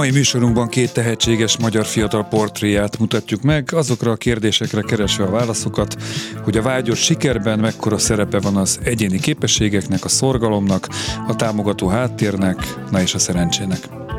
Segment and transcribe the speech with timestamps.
[0.00, 5.96] Mai műsorunkban két tehetséges magyar fiatal portréját mutatjuk meg, azokra a kérdésekre keresve a válaszokat,
[6.44, 10.88] hogy a vágyott sikerben mekkora szerepe van az egyéni képességeknek, a szorgalomnak,
[11.26, 14.09] a támogató háttérnek, na és a szerencsének.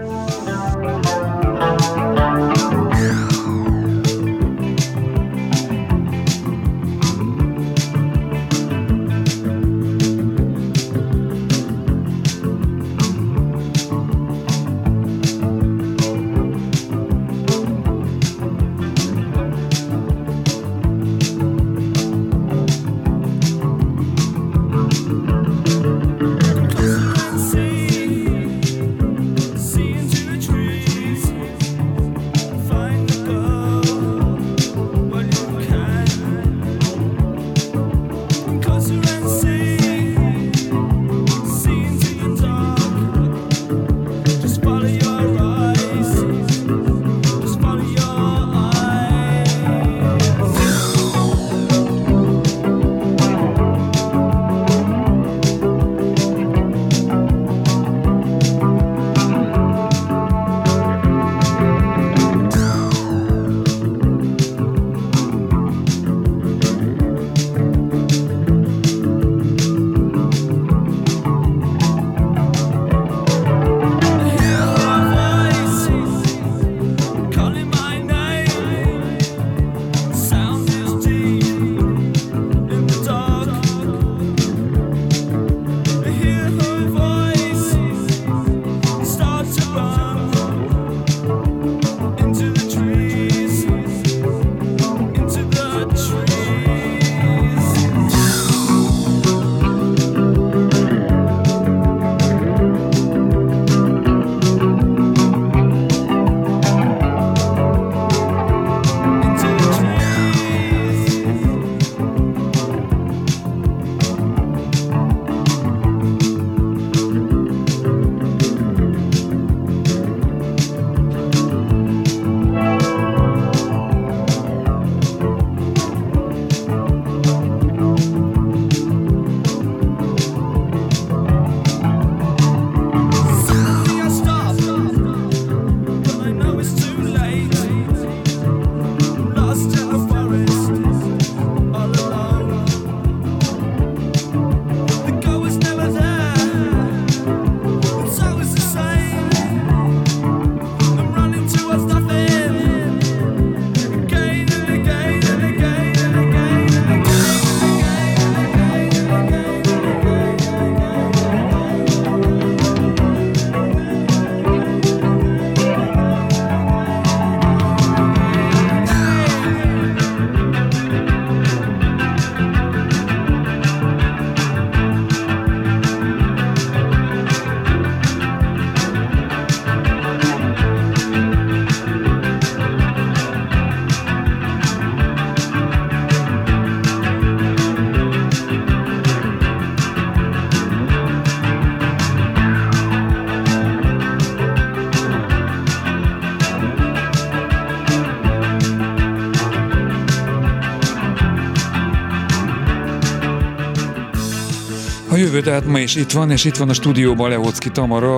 [205.32, 208.16] Jövő, tehát ma is itt van, és itt van a stúdióban Lehocki Tamara,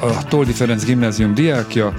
[0.00, 1.94] a Toldi Ferenc gimnázium diákja,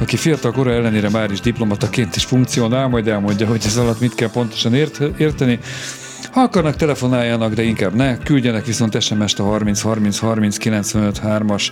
[0.00, 4.14] aki fiatal kora ellenére már is diplomataként is funkcionál, majd elmondja, hogy ez alatt mit
[4.14, 5.58] kell pontosan ért, érteni.
[6.32, 8.18] Ha akarnak, telefonáljanak, de inkább ne.
[8.18, 11.68] Küldjenek viszont SMS-t a 30 30 30 95 3-as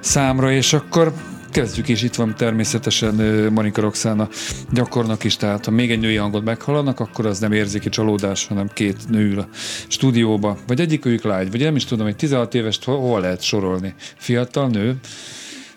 [0.00, 1.12] számra, és akkor
[1.54, 3.14] Kezdjük, és itt van természetesen
[3.52, 4.28] Monika Roxana
[4.72, 8.68] gyakornak is, tehát ha még egy női hangot meghallanak, akkor az nem érzéki csalódás, hanem
[8.72, 9.48] két nő a
[9.88, 13.94] stúdióba, vagy egyikőjük lágy, vagy nem is tudom, hogy 16 éves hol lehet sorolni.
[14.16, 14.94] Fiatal nő,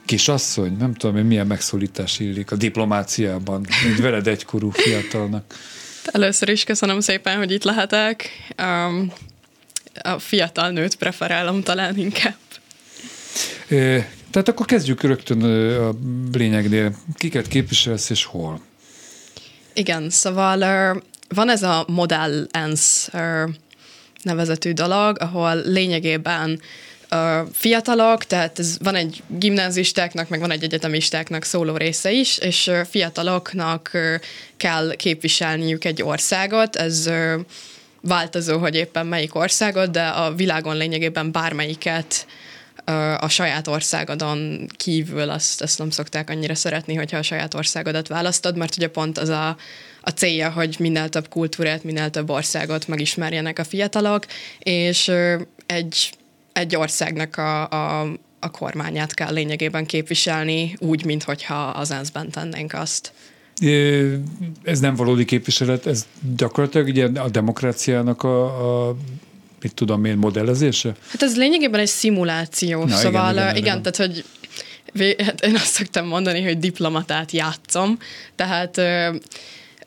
[0.06, 5.56] kisasszony, nem tudom, hogy milyen megszólítás illik a diplomáciában, egy veled egykorú fiatalnak.
[6.06, 8.30] Először is köszönöm szépen, hogy itt lehetek.
[8.58, 9.12] Um,
[10.02, 12.36] a fiatal nőt preferálom talán inkább.
[14.38, 15.42] Tehát akkor kezdjük rögtön
[16.32, 16.96] a lényegnél.
[17.16, 18.62] Kiket képviselsz és hol?
[19.74, 20.60] Igen, szóval
[21.30, 23.10] van ez a Model ENSZ
[24.22, 26.62] nevezetű dolog, ahol lényegében
[27.52, 33.92] fiatalok, tehát ez van egy gimnázistáknak, meg van egy egyetemistáknak szóló része is, és fiataloknak
[34.58, 37.10] kell képviselniük egy országot, ez
[38.02, 42.26] változó, hogy éppen melyik országot, de a világon lényegében bármelyiket
[43.20, 48.58] a saját országodon kívül azt, azt nem szokták annyira szeretni, hogyha a saját országodat választod,
[48.58, 49.58] mert ugye pont az a,
[50.02, 54.26] a célja, hogy minél több kultúrát, minél több országot megismerjenek a fiatalok,
[54.60, 55.12] és
[55.66, 56.12] egy,
[56.54, 58.02] egy országnak a, a,
[58.40, 63.12] a kormányát kell lényegében képviselni, úgy, mintha az ENSZ-ben tennénk azt.
[64.64, 66.06] Ez nem valódi képviselet, ez
[66.36, 68.96] gyakorlatilag ugye a demokráciának a, a
[69.68, 70.96] mit tudom én, modellezése?
[71.12, 74.24] Hát ez lényegében egy szimuláció, Na, szóval igen, igen, igen, igen, tehát hogy
[75.26, 77.98] hát én azt szoktam mondani, hogy diplomatát játszom,
[78.36, 78.82] tehát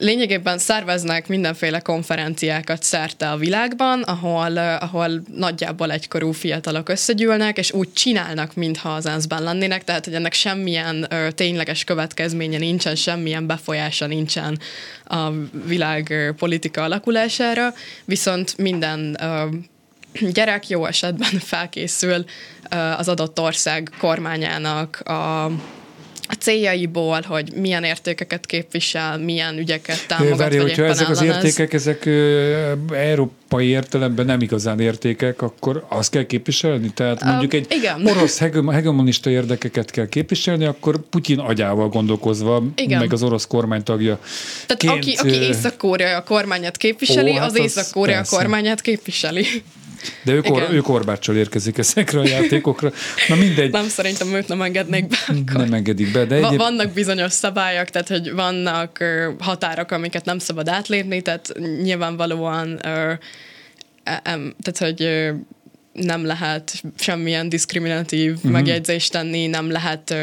[0.00, 7.92] lényegében szerveznek mindenféle konferenciákat szerte a világban, ahol, ahol nagyjából egykorú fiatalok összegyűlnek, és úgy
[7.92, 14.06] csinálnak, mintha az ENSZ-ben lennének, tehát hogy ennek semmilyen ö, tényleges következménye nincsen, semmilyen befolyása
[14.06, 14.58] nincsen
[15.04, 15.30] a
[15.66, 17.74] világ politika alakulására,
[18.04, 19.44] viszont minden ö,
[20.32, 22.24] gyerek jó esetben felkészül
[22.96, 25.50] az adott ország kormányának a
[26.30, 31.72] a céljaiból, hogy milyen értékeket képvisel, milyen ügyeket támogat, Várj, vagy hogyha ezek az értékek,
[31.72, 32.06] ezek
[32.92, 36.90] európai értelemben nem igazán értékek, akkor azt kell képviselni?
[36.94, 38.06] Tehát mondjuk egy igen.
[38.06, 42.98] orosz hegemonista érdekeket kell képviselni, akkor Putyin agyával gondolkozva, igen.
[42.98, 44.18] meg az orosz kormánytagja.
[44.66, 49.46] Tehát aki, aki Észak-Korea kormányát képviseli, Ó, hát az, az Észak-Korea kormányát képviseli.
[50.22, 52.92] De ő, kor, ő korbáccsal érkezik ezekre a játékokra.
[53.28, 53.70] Na mindegy.
[53.70, 55.16] Nem, szerintem őt nem engednék be.
[55.28, 55.60] Akkor.
[55.60, 56.24] Nem engedik be.
[56.24, 56.58] De egyéb...
[56.58, 59.04] Vannak bizonyos szabályok, tehát hogy vannak
[59.38, 61.52] határok, amiket nem szabad átlépni, tehát
[61.82, 62.78] nyilvánvalóan
[64.62, 65.30] tehát, hogy
[65.92, 68.50] nem lehet semmilyen diszkriminatív uh-huh.
[68.50, 70.14] megjegyzést tenni, nem lehet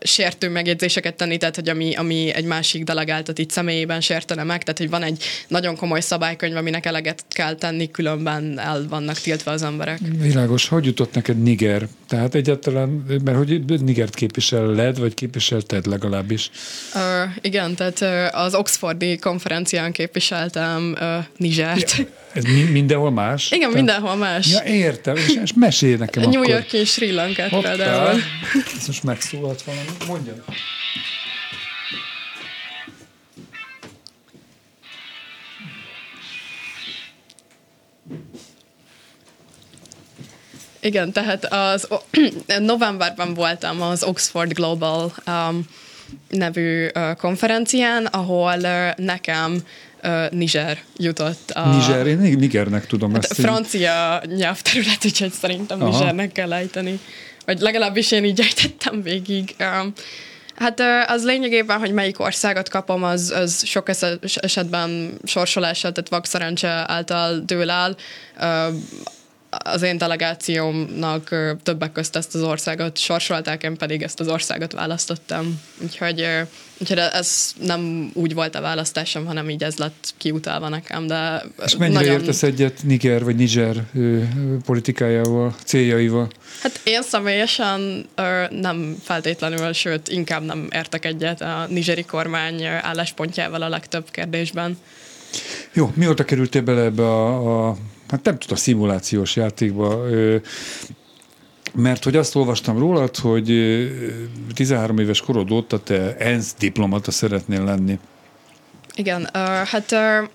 [0.00, 4.78] sértő megjegyzéseket tenni, tehát hogy ami, ami egy másik delegáltat itt személyében sértene meg, tehát
[4.78, 9.62] hogy van egy nagyon komoly szabálykönyv, aminek eleget kell tenni, különben el vannak tiltva az
[9.62, 9.98] emberek.
[10.18, 11.88] Világos, hogy jutott neked Niger?
[12.14, 12.88] Tehát egyáltalán,
[13.24, 16.50] mert hogy Nigert képviseled, vagy képviselted legalábbis?
[16.94, 17.00] Uh,
[17.40, 21.96] igen, tehát uh, az Oxfordi konferencián képviseltem uh, Nigert.
[21.96, 23.46] Ja, ez mi, mindenhol más?
[23.46, 24.50] Igen, Tehát, mindenhol más.
[24.50, 26.48] Ja, értem, és, és mesélj nekem New akkor.
[26.48, 28.20] York és Sri Lankát például.
[28.78, 29.86] Ez most megszólalt valami.
[30.06, 30.44] Mondjon.
[40.84, 41.88] Igen, tehát az
[42.58, 45.64] novemberben voltam az Oxford Global um,
[46.30, 49.62] nevű uh, konferencián, ahol uh, nekem
[50.02, 51.50] uh, Niger jutott.
[51.50, 52.06] A, Niger?
[52.06, 53.40] Én Nigernek tudom hát ezt.
[53.40, 54.36] Francia így...
[54.36, 55.90] nyelvterület, úgyhogy szerintem Aha.
[55.90, 57.00] Nigernek kell ejteni.
[57.44, 59.54] Vagy legalábbis én így ejtettem végig.
[59.58, 59.92] Um,
[60.54, 63.88] Hát az lényegében, hogy melyik országot kapom, az, az sok
[64.34, 67.96] esetben sorsolással, tehát vakszerencse által dől el
[69.58, 75.60] az én delegációmnak többek közt ezt az országot sorsolták, én pedig ezt az országot választottam.
[75.82, 76.26] Úgyhogy,
[76.78, 81.06] úgyhogy ez nem úgy volt a választásom, hanem így ez lett kiutalva nekem.
[81.06, 82.20] De És mennyire nagyon...
[82.20, 83.76] értesz egyet Niger vagy Niger
[84.64, 86.30] politikájával, céljaival?
[86.60, 88.06] Hát én személyesen
[88.50, 94.78] nem feltétlenül, sőt inkább nem értek egyet a nigeri kormány álláspontjával a legtöbb kérdésben.
[95.72, 97.76] Jó, mióta kerültél bele ebbe a, a
[98.08, 100.04] hát nem tudom, szimulációs játékba,
[101.74, 103.46] mert hogy azt olvastam rólad, hogy
[104.54, 107.98] 13 éves korod óta te ENSZ diplomata szeretnél lenni.
[108.94, 110.28] Igen, uh, hát uh,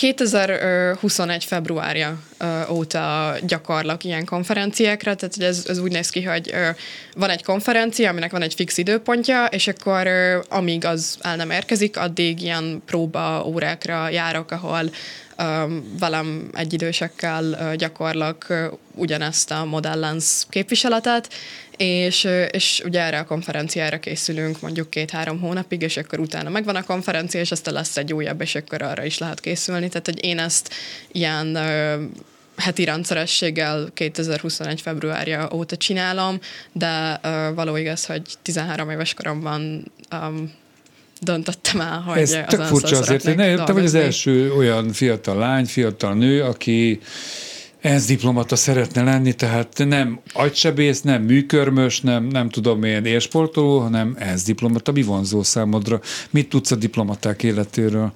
[0.00, 1.44] 2021.
[1.44, 2.18] februárja
[2.70, 6.54] óta gyakorlak ilyen konferenciákra, tehát ez, ez úgy néz ki, hogy
[7.16, 10.08] van egy konferencia, aminek van egy fix időpontja, és akkor
[10.48, 14.90] amíg az el nem érkezik, addig ilyen próba órákra járok, ahol
[15.98, 21.28] velem egyidősekkel gyakorlak ugyanezt a modellens képviseletet,
[21.82, 26.84] és, és ugye erre a konferenciára készülünk mondjuk két-három hónapig, és akkor utána megvan a
[26.84, 29.88] konferencia, és aztán lesz egy újabb, és akkor arra is lehet készülni.
[29.88, 30.74] Tehát, hogy én ezt
[31.12, 31.58] ilyen
[32.56, 34.80] heti rendszerességgel 2021.
[34.80, 36.38] februárja óta csinálom,
[36.72, 40.52] de uh, való igaz, hogy 13 éves koromban um,
[41.20, 45.36] döntöttem el, hogy Ez tök furcsa azért, hogy ne, te vagy az első olyan fiatal
[45.36, 47.00] lány, fiatal nő, aki
[47.80, 54.16] ENSZ diplomata szeretne lenni, tehát nem agysebész, nem műkörmös, nem, nem tudom én élsportoló, hanem
[54.18, 54.92] ENSZ diplomata.
[54.92, 56.00] Mi vonzó számodra?
[56.30, 58.12] Mit tudsz a diplomaták életéről?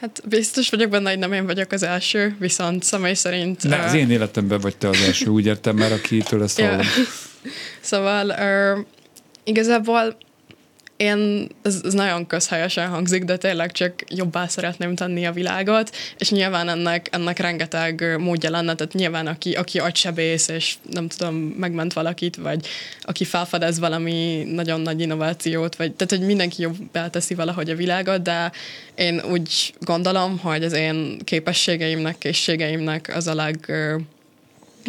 [0.00, 3.62] Hát biztos vagyok benne, hogy nem én vagyok az első, viszont személy szerint...
[3.62, 6.80] Ne, az én életemben vagy te az első, úgy értem már, akitől ezt hallom.
[7.80, 8.84] szóval uh,
[9.44, 10.16] igazából
[11.00, 16.30] én, ez, ez nagyon közhelyesen hangzik, de tényleg csak jobbá szeretném tenni a világot, és
[16.30, 21.92] nyilván ennek, ennek rengeteg módja lenne, tehát nyilván aki, aki agysebész, és nem tudom, megment
[21.92, 22.66] valakit, vagy
[23.00, 28.22] aki felfedez valami nagyon nagy innovációt, vagy tehát, hogy mindenki jobbá teszi valahogy a világot,
[28.22, 28.52] de
[28.94, 33.72] én úgy gondolom, hogy az én képességeimnek, készségeimnek az a leg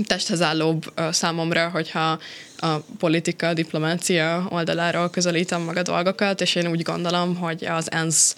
[0.05, 2.19] testhez állóbb számomra, hogyha
[2.57, 7.91] a politika, a diplomácia oldaláról közelítem meg a dolgokat, és én úgy gondolom, hogy az
[7.91, 8.35] ENSZ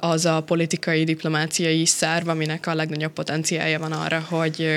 [0.00, 4.68] az a politikai, diplomáciai szerv, aminek a legnagyobb potenciálja van arra, hogy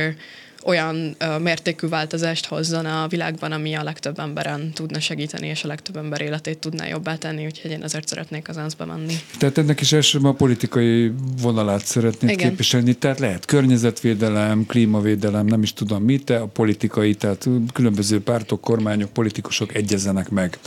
[0.68, 5.68] olyan ö, mértékű változást hozzon a világban, ami a legtöbb emberen tudna segíteni, és a
[5.68, 9.14] legtöbb ember életét tudná jobbá tenni, úgyhogy én ezért szeretnék az ENSZ-be menni.
[9.38, 12.50] Tehát ennek is elsősorban a politikai vonalát szeretnék Igen.
[12.50, 18.62] képviselni, tehát lehet környezetvédelem, klímavédelem, nem is tudom mit, de a politikai, tehát különböző pártok,
[18.62, 20.58] kormányok, politikusok egyezenek meg.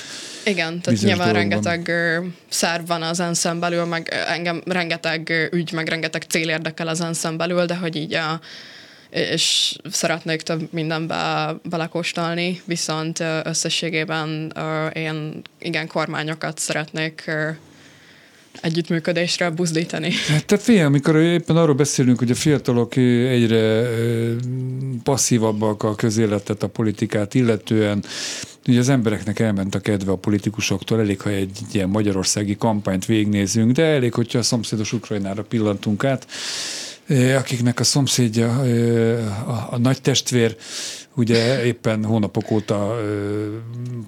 [0.44, 1.62] Igen, tehát nyilván dolgokban.
[1.62, 1.90] rengeteg
[2.48, 7.26] szerv van az ensz belül, meg engem rengeteg ügy, meg rengeteg cél érdekel az ensz
[7.36, 8.40] belül, de hogy így a
[9.10, 14.52] és szeretnék több mindenbe belekóstolni, viszont összességében
[14.94, 17.30] én igen kormányokat szeretnék
[18.60, 20.12] együttműködésre buzdítani.
[20.46, 23.88] Tehát figyelj, amikor éppen arról beszélünk, hogy a fiatalok egyre
[25.02, 28.04] passzívabbak a közéletet, a politikát illetően,
[28.68, 33.72] ugye az embereknek elment a kedve a politikusoktól, elég, ha egy ilyen magyarországi kampányt végignézünk,
[33.72, 36.26] de elég, hogyha a szomszédos Ukrajnára pillantunk át,
[37.36, 38.58] akiknek a szomszédja,
[39.46, 40.56] a, a nagy testvér,
[41.16, 42.96] ugye éppen hónapok óta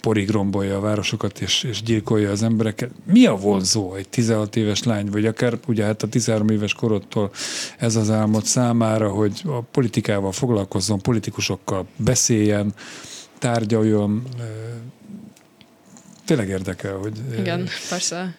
[0.01, 2.91] porig rombolja a városokat és, és gyilkolja az embereket.
[3.05, 7.31] Mi a vonzó egy 16 éves lány, vagy akár ugye hát a 13 éves korodtól
[7.79, 12.75] ez az álmod számára, hogy a politikával foglalkozzon, politikusokkal beszéljen,
[13.39, 14.23] tárgyaljon,
[16.25, 17.13] tényleg érdekel, hogy...
[17.39, 18.35] Igen, persze.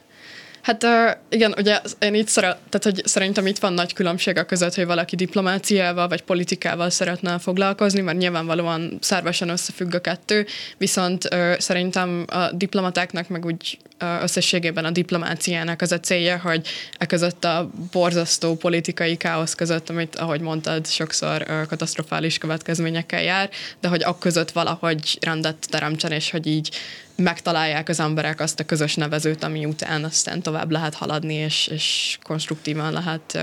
[0.64, 0.86] Hát
[1.30, 4.86] igen, ugye én itt szeret, tehát, hogy szerintem itt van nagy különbség a között, hogy
[4.86, 10.46] valaki diplomáciával vagy politikával szeretne foglalkozni, mert nyilvánvalóan szervesen összefügg a kettő,
[10.78, 11.28] viszont
[11.58, 13.78] szerintem a diplomatáknak meg úgy
[14.22, 16.68] összességében a diplomáciának az a célja, hogy
[16.98, 23.88] e között a borzasztó politikai káosz között, amit, ahogy mondtad, sokszor katasztrofális következményekkel jár, de
[23.88, 26.70] hogy ak között valahogy rendet teremtsen, és hogy így
[27.16, 32.18] megtalálják az emberek azt a közös nevezőt, ami után aztán tovább lehet haladni, és, és
[32.24, 33.38] konstruktívan lehet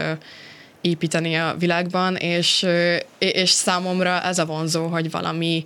[0.80, 2.66] építeni a világban, és,
[3.18, 5.64] és számomra ez a vonzó, hogy valami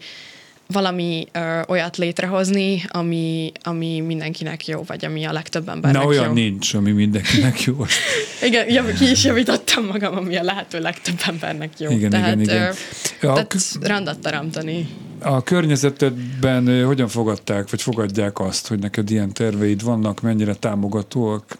[0.67, 6.27] valami ö, olyat létrehozni, ami, ami mindenkinek jó, vagy ami a legtöbb embernek Na, olyan
[6.27, 6.33] jó.
[6.33, 7.85] nincs, ami mindenkinek jó.
[8.49, 11.91] igen, jav, ki is javítottam magam, ami a lehető legtöbb embernek jó.
[11.91, 12.75] Igen, tehát, igen, igen.
[13.21, 14.89] Ö, tehát rendet teremteni.
[15.21, 21.59] A környezetedben hogyan fogadták, vagy fogadják azt, hogy neked ilyen terveid vannak, mennyire támogatóak?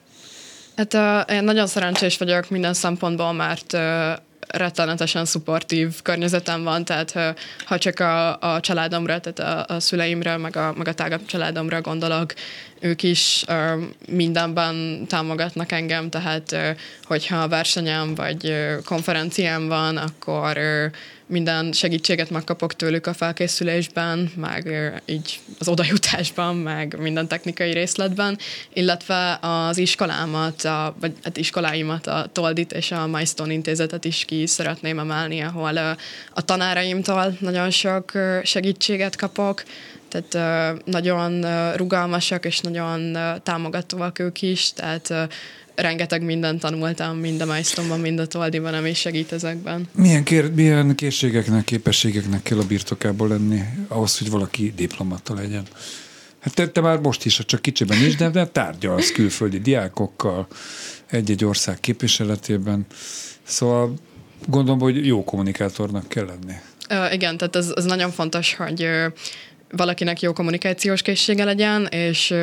[0.77, 3.81] Hát uh, én nagyon szerencsés vagyok minden szempontból, mert uh,
[4.49, 10.57] rettenetesen szupportív környezetem van, tehát ha csak a, a családomra, tehát a, a szüleimre, meg
[10.57, 12.35] a, meg a tágabb családomra gondolok,
[12.81, 16.69] ők is uh, mindenben támogatnak engem, tehát uh,
[17.05, 20.59] hogyha versenyem vagy konferenciám van, akkor
[21.27, 28.39] minden segítséget megkapok tőlük a felkészülésben, meg így az odajutásban, meg minden technikai részletben,
[28.73, 34.47] illetve az iskolámat, a, vagy hát iskoláimat, a Toldit és a Milestone intézetet is ki
[34.47, 35.77] szeretném emelni, ahol
[36.35, 39.63] a tanáraimtól nagyon sok segítséget kapok,
[40.09, 41.47] tehát nagyon
[41.77, 45.29] rugalmasak és nagyon támogatóak ők is, tehát
[45.75, 49.89] rengeteg mindent tanultam, mind a Majsztomban, mind a Toldiban, ami segít ezekben.
[49.95, 55.65] Milyen, kér, milyen készségeknek, képességeknek kell a birtokából lenni ahhoz, hogy valaki diplomata legyen?
[56.41, 60.47] Hát te, te már most is, csak kicsiben is, de, de tárgyalsz külföldi diákokkal
[61.07, 62.87] egy-egy ország képviseletében.
[63.43, 63.95] Szóval
[64.47, 66.55] gondolom, hogy jó kommunikátornak kell lenni.
[66.91, 69.13] Uh, igen, tehát ez, ez nagyon fontos, hogy uh,
[69.77, 72.35] valakinek jó kommunikációs készsége legyen, és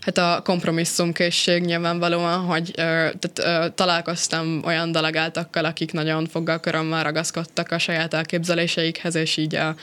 [0.00, 7.70] hát a kompromisszum készség nyilvánvalóan, hogy tehát, találkoztam olyan delegáltakkal, akik nagyon foggal körömmel ragaszkodtak
[7.70, 9.74] a saját elképzeléseikhez, és így a,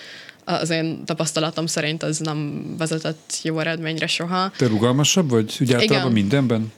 [0.46, 4.52] az én tapasztalatom szerint ez nem vezetett jó eredményre soha.
[4.58, 5.58] Te rugalmasabb vagy?
[5.60, 6.22] Ugye általában Igen.
[6.22, 6.74] mindenben?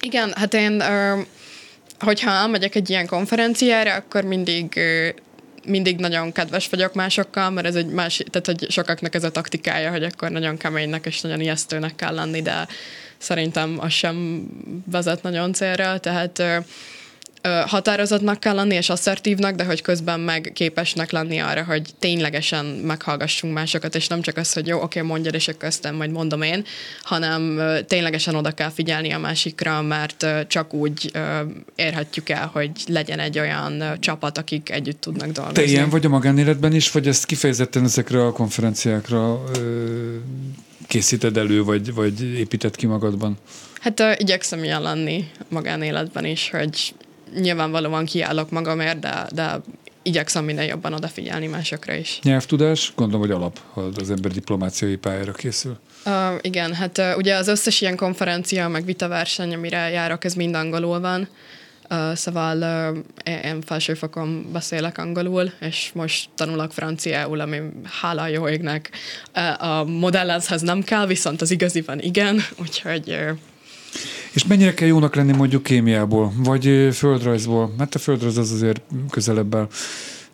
[0.00, 0.82] Igen, hát én,
[1.98, 4.80] hogyha elmegyek egy ilyen konferenciára, akkor mindig
[5.66, 9.90] mindig nagyon kedves vagyok másokkal, mert ez egy más, tehát hogy sokaknak ez a taktikája,
[9.90, 12.66] hogy akkor nagyon keménynek és nagyon ijesztőnek kell lenni, de
[13.18, 14.46] szerintem az sem
[14.90, 16.42] vezet nagyon célra, tehát
[17.66, 23.54] határozatnak kell lenni, és asszertívnak, de hogy közben meg képesnek lenni arra, hogy ténylegesen meghallgassunk
[23.54, 26.64] másokat, és nem csak az, hogy jó, oké, mondjad, és akkor aztán majd mondom én,
[27.02, 31.10] hanem ténylegesen oda kell figyelni a másikra, mert csak úgy
[31.74, 35.62] érhetjük el, hogy legyen egy olyan csapat, akik együtt tudnak dolgozni.
[35.62, 39.42] Te ilyen vagy a magánéletben is, vagy ezt kifejezetten ezekre a konferenciákra
[40.86, 43.38] készíted elő, vagy, vagy építed ki magadban?
[43.80, 46.94] Hát uh, igyekszem ilyen lenni magánéletben is, hogy
[47.34, 49.60] nyilvánvalóan kiállok magamért, de, de
[50.02, 52.18] igyekszem minden jobban odafigyelni másokra is.
[52.22, 55.78] Nyelvtudás, gondolom, hogy alap, ha az ember diplomáciai pályára készül.
[56.06, 60.54] Uh, igen, hát uh, ugye az összes ilyen konferencia, meg vitaverseny, amire járok, ez mind
[60.54, 61.28] angolul van.
[61.90, 62.58] Uh, szóval
[63.24, 67.60] uh, én felsőfokon beszélek angolul, és most tanulok franciául, ami
[68.00, 68.90] hála jó égnek
[69.34, 73.38] uh, a modellezhez nem kell, viszont az igaziban igen, úgyhogy uh,
[74.32, 77.74] és mennyire kell jónak lenni mondjuk kémiából, vagy földrajzból?
[77.78, 79.68] Mert a földrajz az azért közelebb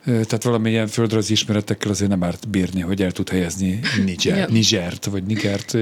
[0.04, 5.22] tehát valamilyen földrajzi ismeretekkel azért nem árt bírni, hogy el tud helyezni Niger, Nigert, vagy
[5.22, 5.76] Nigert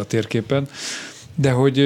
[0.00, 0.68] a térképen.
[1.34, 1.76] De hogy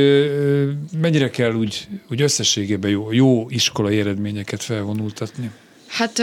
[1.00, 5.50] mennyire kell úgy, úgy összességében jó, jó iskolai eredményeket felvonultatni?
[5.86, 6.22] Hát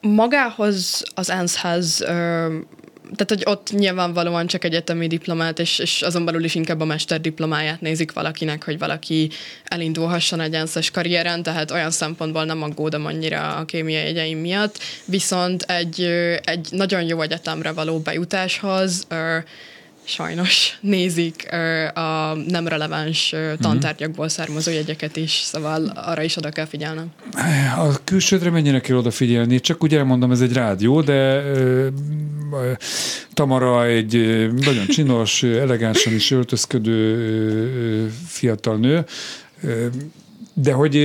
[0.00, 2.04] magához, az ENSZ-hez
[3.14, 7.80] tehát, hogy ott nyilvánvalóan csak egyetemi diplomát, és, és azon belül is inkább a mesterdiplomáját
[7.80, 9.30] nézik valakinek, hogy valaki
[9.64, 15.62] elindulhasson egy enszes karrieren, tehát olyan szempontból nem aggódom annyira a kémiai jegyeim miatt, viszont
[15.62, 16.02] egy,
[16.44, 19.06] egy nagyon jó egyetemre való bejutáshoz
[20.06, 21.48] sajnos nézik
[21.94, 27.06] a nem releváns tantárgyakból származó jegyeket is, szóval arra is oda kell figyelnem.
[27.76, 29.60] A külsődre mennyire kell odafigyelni?
[29.60, 31.42] Csak úgy elmondom, ez egy rádió, de
[33.34, 34.12] Tamara egy
[34.54, 39.04] nagyon csinos, elegánsan is öltözködő fiatal nő,
[40.58, 40.96] de hogy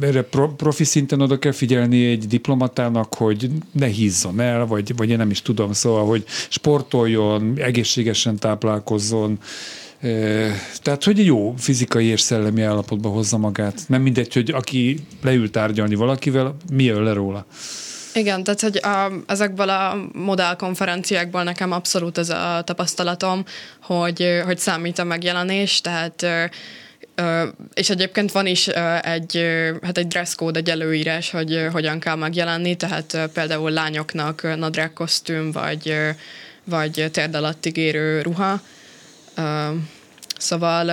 [0.00, 0.22] erre
[0.56, 5.30] profi szinten oda kell figyelni egy diplomatának, hogy ne hízzon el, vagy, vagy én nem
[5.30, 9.38] is tudom, szóval, hogy sportoljon, egészségesen táplálkozzon,
[10.82, 13.80] tehát, hogy jó fizikai és szellemi állapotba hozza magát.
[13.86, 17.46] Nem mindegy, hogy aki leül tárgyalni valakivel, mi jön le róla.
[18.14, 23.44] Igen, tehát hogy a, ezekből a modellkonferenciákból nekem abszolút ez a tapasztalatom,
[23.82, 26.26] hogy, hogy számít a megjelenés, tehát
[27.74, 28.68] és egyébként van is
[29.02, 29.44] egy,
[29.82, 35.52] hát egy dress code, egy előírás, hogy hogyan kell megjelenni, tehát például lányoknak nadrág kosztüm,
[35.52, 35.94] vagy,
[36.64, 38.60] vagy térd alattig érő ruha.
[40.38, 40.90] Szóval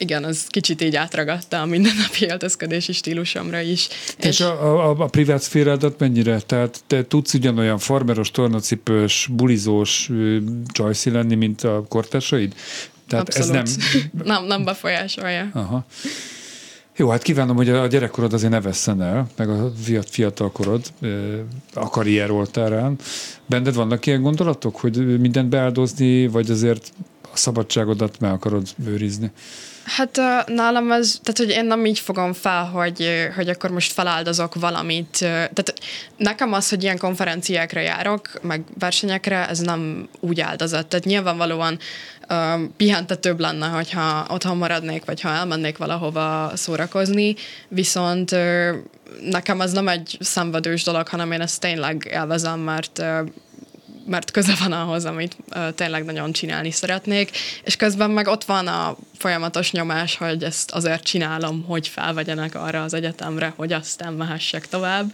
[0.00, 3.88] igen, az kicsit így átragadta a mindennapi öltözködési stílusomra is.
[4.18, 6.40] És, és a, a, a privát szférádat mennyire?
[6.40, 10.10] Tehát te tudsz ugyanolyan farmeros, tornacipős, bulizós
[10.72, 12.54] csajszi lenni, mint a kortársaid?
[13.10, 13.56] Tehát Abszolút.
[13.56, 14.10] ez nem...
[14.32, 15.50] nem, nem befolyásolja.
[15.52, 15.84] Aha.
[16.96, 19.72] Jó, hát kívánom, hogy a gyerekkorod azért ne vesszen el, meg a
[20.04, 20.86] fiatal korod
[21.74, 22.96] a karrier oltárán.
[23.46, 26.92] Benned vannak ilyen gondolatok, hogy mindent beáldozni, vagy azért
[27.22, 29.30] a szabadságodat meg akarod őrizni?
[29.84, 34.54] Hát nálam ez, tehát hogy én nem így fogom fel, hogy, hogy akkor most feláldozok
[34.54, 35.16] valamit.
[35.18, 35.74] Tehát
[36.16, 40.86] nekem az, hogy ilyen konferenciákra járok, meg versenyekre, ez nem úgy áldozat.
[40.86, 41.78] Tehát nyilvánvalóan
[42.28, 47.34] uh, pihentetőbb lenne, hogyha otthon maradnék, vagy ha elmennék valahova szórakozni,
[47.68, 48.70] viszont uh,
[49.30, 53.28] nekem ez nem egy szenvedős dolog, hanem én ezt tényleg élvezem, mert uh,
[54.06, 57.30] mert köze van ahhoz, amit uh, tényleg nagyon csinálni szeretnék,
[57.64, 62.82] és közben meg ott van a folyamatos nyomás, hogy ezt azért csinálom, hogy felvegyenek arra
[62.82, 65.12] az egyetemre, hogy aztán mehessek tovább,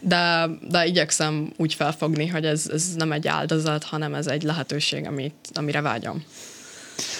[0.00, 5.06] de, de igyekszem úgy felfogni, hogy ez, ez nem egy áldozat, hanem ez egy lehetőség,
[5.06, 6.24] amit, amire vágyom.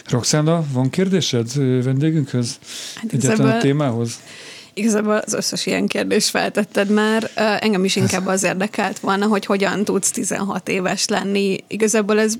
[0.06, 1.54] Roxana, van kérdésed
[1.84, 2.58] vendégünkhöz?
[2.94, 4.20] Hát Egyetlen a témához?
[4.78, 7.30] Igazából az összes ilyen kérdést feltetted már.
[7.60, 11.56] Engem is inkább az érdekelt volna, hogy hogyan tudsz 16 éves lenni.
[11.66, 12.34] Igazából ez,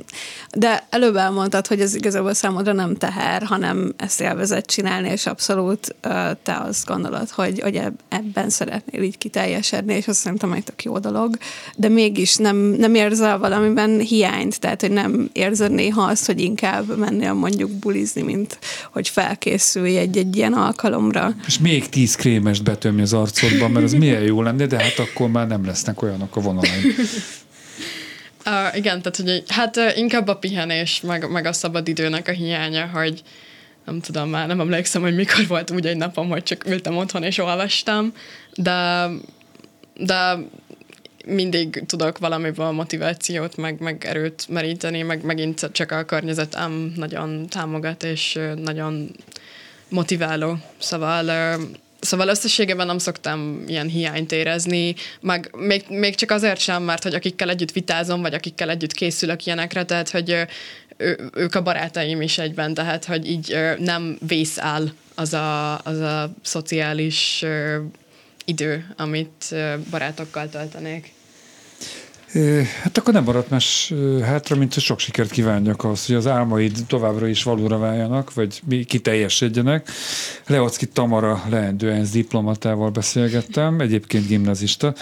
[0.55, 5.95] de előbb elmondtad, hogy ez igazából számodra nem teher, hanem ezt élvezett csinálni, és abszolút
[6.43, 10.99] te azt gondolod, hogy, hogy ebben szeretnél így kiteljesedni, és azt szerintem egy tök jó
[10.99, 11.37] dolog.
[11.77, 16.99] De mégis nem, nem érzel valamiben hiányt, tehát hogy nem érzed néha azt, hogy inkább
[16.99, 18.59] mennél mondjuk bulizni, mint
[18.93, 21.35] hogy felkészülj egy-egy ilyen alkalomra.
[21.47, 25.29] És még tíz krémest betömni az arcodba, mert az milyen jó lenne, de hát akkor
[25.29, 26.83] már nem lesznek olyanok a vonalaim.
[28.47, 32.87] Uh, igen, tehát hogy hát uh, inkább a pihenés, meg, meg a szabadidőnek a hiánya,
[32.87, 33.23] hogy
[33.85, 37.23] nem tudom már, nem emlékszem, hogy mikor volt úgy egy napom, hogy csak ültem otthon
[37.23, 38.13] és olvastam,
[38.55, 39.09] de,
[39.97, 40.37] de
[41.27, 48.03] mindig tudok valamiből motivációt, meg, meg erőt meríteni, meg megint csak a környezetem nagyon támogat,
[48.03, 49.11] és nagyon
[49.89, 50.57] motiváló.
[50.79, 51.31] Szóval
[52.01, 57.15] Szóval összességében nem szoktam ilyen hiányt érezni, meg még, még csak azért sem, mert hogy
[57.15, 60.47] akikkel együtt vitázom, vagy akikkel együtt készülök ilyenekre, tehát hogy
[60.97, 65.99] ő, ők a barátaim is egyben, tehát hogy így nem vész el az a, az
[65.99, 67.45] a szociális
[68.45, 69.55] idő, amit
[69.91, 71.13] barátokkal töltenék.
[72.83, 76.79] Hát akkor nem maradt más hátra, mint hogy sok sikert kívánjak ahhoz, hogy az álmaid
[76.87, 79.91] továbbra is valóra váljanak, vagy kiteljesedjenek.
[80.47, 84.95] Leocki Tamara leendő diplomatával beszélgettem, egyébként gimnazista.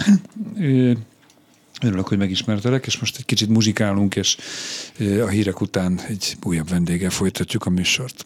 [1.81, 4.37] Örülök, hogy megismertelek, és most egy kicsit muzsikálunk, és
[4.99, 8.25] a hírek után egy újabb vendéggel folytatjuk a műsort.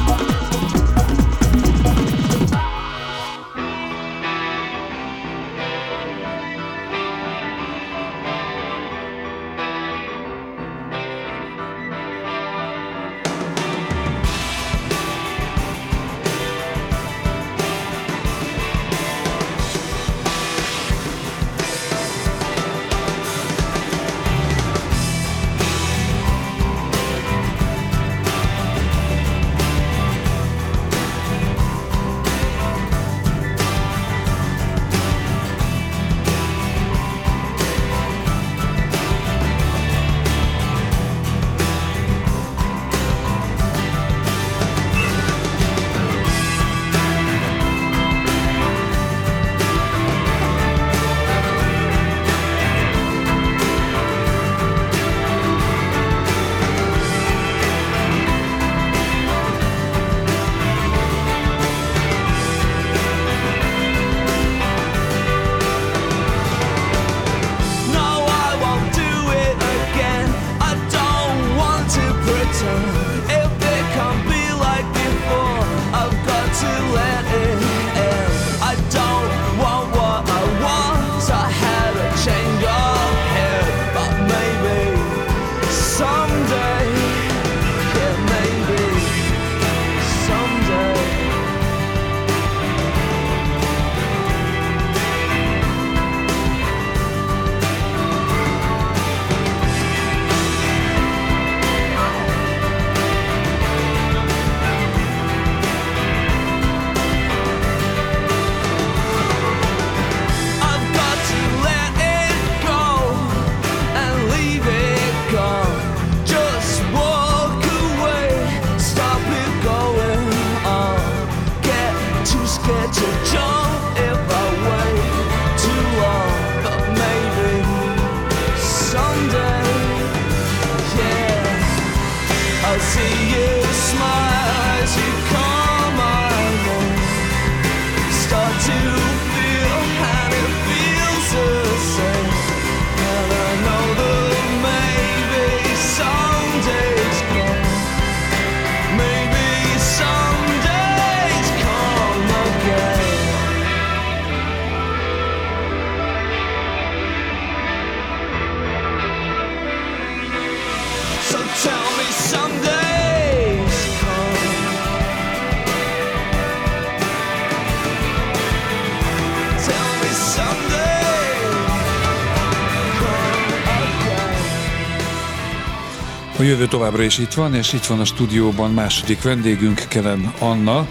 [176.51, 180.87] Jövő továbbra is itt van, és itt van a stúdióban második vendégünk, Kelen Anna.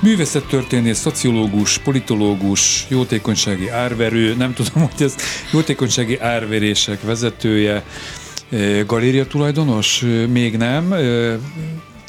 [0.00, 5.14] Művészettörténész, szociológus, politológus, jótékonysági árverő, nem tudom, hogy ez
[5.52, 7.84] jótékonysági árverések vezetője,
[8.50, 10.92] eh, galéria tulajdonos, Eh, még nem.
[10.92, 11.34] Eh,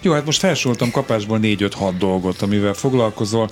[0.02, 3.50] Jó, hát most felsoroltam kapásból 4-5-6 dolgot, amivel foglalkozol.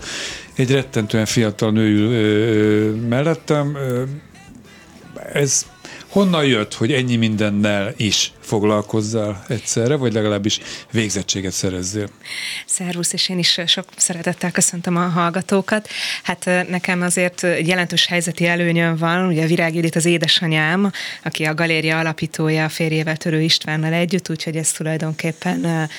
[0.55, 3.77] Egy rettentően fiatal nő ül ö, mellettem.
[5.33, 5.65] Ez
[6.07, 10.59] honnan jött, hogy ennyi mindennel is foglalkozzál egyszerre, vagy legalábbis
[10.91, 12.09] végzettséget szerezzél?
[12.65, 15.87] Szervusz, és én is sok szeretettel köszöntöm a hallgatókat.
[16.23, 20.91] Hát nekem azért jelentős helyzeti előnyöm van, ugye Virág Judit az édesanyám,
[21.23, 25.89] aki a galéria alapítója a férjével Törő Istvánnal együtt, úgyhogy ez tulajdonképpen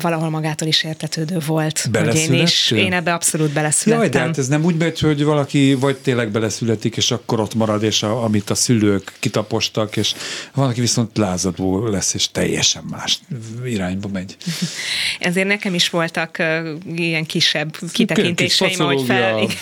[0.00, 1.88] valahol magától is értetődő volt.
[1.92, 4.04] hogy én, is, én ebbe abszolút beleszülettem.
[4.04, 7.54] Jaj, de hát ez nem úgy megy, hogy valaki vagy tényleg beleszületik, és akkor ott
[7.54, 10.14] marad, és a, amit a szülők kitapostak, és
[10.54, 11.12] van, aki viszont
[11.60, 13.20] lázadó lesz, és teljesen más
[13.64, 14.36] irányba megy.
[15.18, 19.38] Ezért nekem is voltak uh, ilyen kisebb kitekintéseim, kis ahogy fel...
[19.38, 19.56] Igen,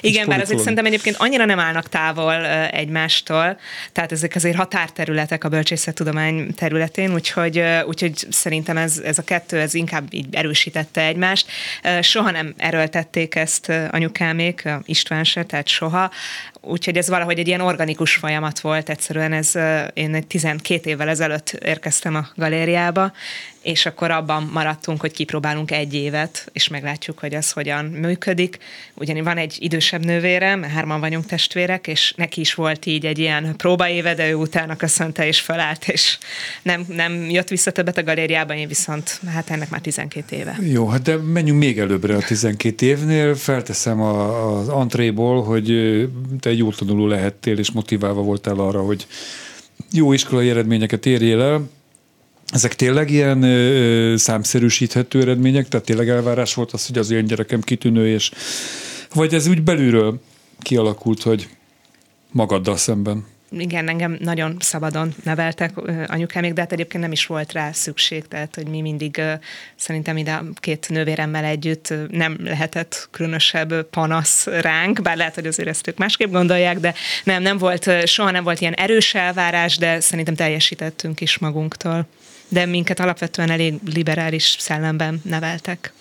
[0.00, 0.58] igen bár azért politológia.
[0.58, 3.58] szerintem egyébként annyira nem állnak távol uh, egymástól,
[3.92, 9.60] tehát ezek azért határterületek a bölcsészettudomány területén, úgyhogy, uh, úgyhogy szerintem ez, ez a kettő,
[9.60, 11.46] ez inkább így erősítette egymást.
[11.84, 16.10] Uh, Soha nem erőltették ezt uh, anyukámék, uh, István se, tehát soha,
[16.66, 19.52] úgyhogy ez valahogy egy ilyen organikus folyamat volt, egyszerűen ez,
[19.94, 23.12] én egy 12 évvel ezelőtt érkeztem a galériába,
[23.64, 28.58] és akkor abban maradtunk, hogy kipróbálunk egy évet, és meglátjuk, hogy az hogyan működik.
[28.94, 33.56] Ugyanis van egy idősebb nővérem, hárman vagyunk testvérek, és neki is volt így egy ilyen
[33.56, 36.18] próbaéve, de ő utána köszönte és felállt, és
[36.62, 40.58] nem, nem jött vissza többet a galériába, én viszont hát ennek már 12 éve.
[40.62, 43.34] Jó, hát de menjünk még előbbre a 12 évnél.
[43.34, 45.66] Felteszem a, az antréból, hogy
[46.40, 49.06] te egy jó tanuló lehettél, és motiválva voltál arra, hogy
[49.92, 51.68] jó iskolai eredményeket érjél el.
[52.54, 55.68] Ezek tényleg ilyen ö, számszerűsíthető eredmények?
[55.68, 58.30] Tehát tényleg elvárás volt az, hogy az én gyerekem kitűnő, és
[59.14, 60.20] vagy ez úgy belülről
[60.60, 61.48] kialakult, hogy
[62.32, 63.24] magaddal szemben?
[63.58, 65.72] igen, engem nagyon szabadon neveltek
[66.06, 69.22] anyukámék, de hát egyébként nem is volt rá szükség, tehát hogy mi mindig
[69.76, 75.68] szerintem ide a két nővéremmel együtt nem lehetett különösebb panasz ránk, bár lehet, hogy azért
[75.68, 80.00] ezt ők másképp gondolják, de nem, nem volt, soha nem volt ilyen erős elvárás, de
[80.00, 82.06] szerintem teljesítettünk is magunktól.
[82.48, 85.92] De minket alapvetően elég liberális szellemben neveltek.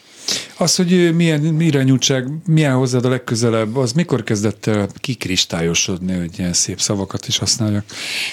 [0.57, 6.79] Az, hogy milyen irányultság, milyen hozzád a legközelebb, az mikor kezdett kikristályosodni, hogy ilyen szép
[6.79, 7.85] szavakat is használjak?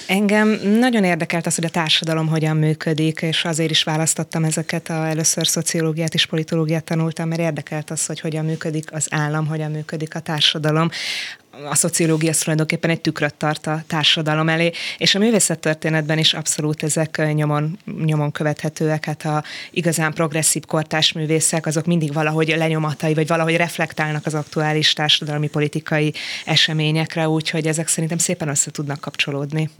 [0.07, 4.91] Engem nagyon érdekelt az, hogy a társadalom hogyan működik, és azért is választottam ezeket.
[4.91, 9.71] A, először szociológiát és politológiát tanultam, mert érdekelt az, hogy hogyan működik az állam, hogyan
[9.71, 10.91] működik a társadalom.
[11.69, 17.35] A szociológia tulajdonképpen egy tükröt tart a társadalom elé, és a művészettörténetben is abszolút ezek
[17.35, 19.05] nyomon, nyomon követhetőek.
[19.05, 24.93] Hát a igazán progresszív kortás művészek, azok mindig valahogy lenyomatai, vagy valahogy reflektálnak az aktuális
[24.93, 29.71] társadalmi politikai eseményekre, úgyhogy ezek szerintem szépen össze tudnak kapcsolódni.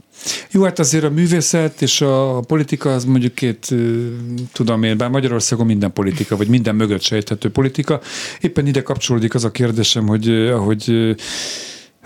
[0.51, 3.75] Jó, hát azért a művészet és a politika az mondjuk két,
[4.51, 8.01] tudom én, bár Magyarországon minden politika, vagy minden mögött sejthető politika.
[8.41, 11.15] Éppen ide kapcsolódik az a kérdésem, hogy ahogy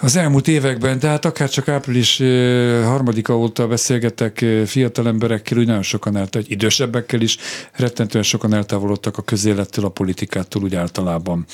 [0.01, 2.17] az elmúlt években, tehát akár csak április
[2.83, 7.37] harmadika óta beszélgetek fiatal emberekkel, úgy nagyon sokan eltávolodtak, idősebbekkel is,
[7.71, 11.45] rettentően sokan eltávolodtak a közélettől, a politikától úgy általában.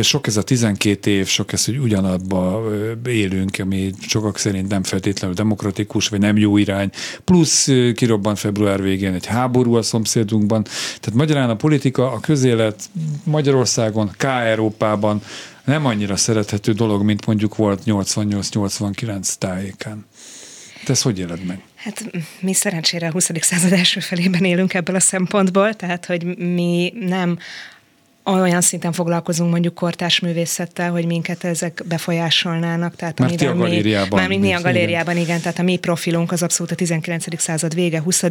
[0.00, 2.62] Sok ez a 12 év, sok ez, hogy ugyanabba
[3.06, 6.90] élünk, ami sokak szerint nem feltétlenül demokratikus, vagy nem jó irány.
[7.24, 10.62] Plusz ö, kirobbant február végén egy háború a szomszédunkban.
[11.00, 12.82] Tehát magyarán a politika, a közélet
[13.24, 15.22] Magyarországon, K-Európában
[15.64, 20.06] nem annyira szerethető dolog, mint mondjuk volt 88-89 tájékán.
[20.84, 21.62] Te ezt hogy éled meg?
[21.74, 23.30] Hát mi szerencsére a 20.
[23.40, 27.38] század első felében élünk ebből a szempontból, tehát hogy mi nem
[28.24, 32.96] olyan szinten foglalkozunk mondjuk kortás művészettel, hogy minket ezek befolyásolnának.
[32.96, 34.62] Tehát Már ti a galériában Mi, már mi a igen.
[34.62, 35.40] galériában, igen.
[35.40, 37.40] Tehát a mi profilunk az abszolút a 19.
[37.40, 38.22] század vége, 20.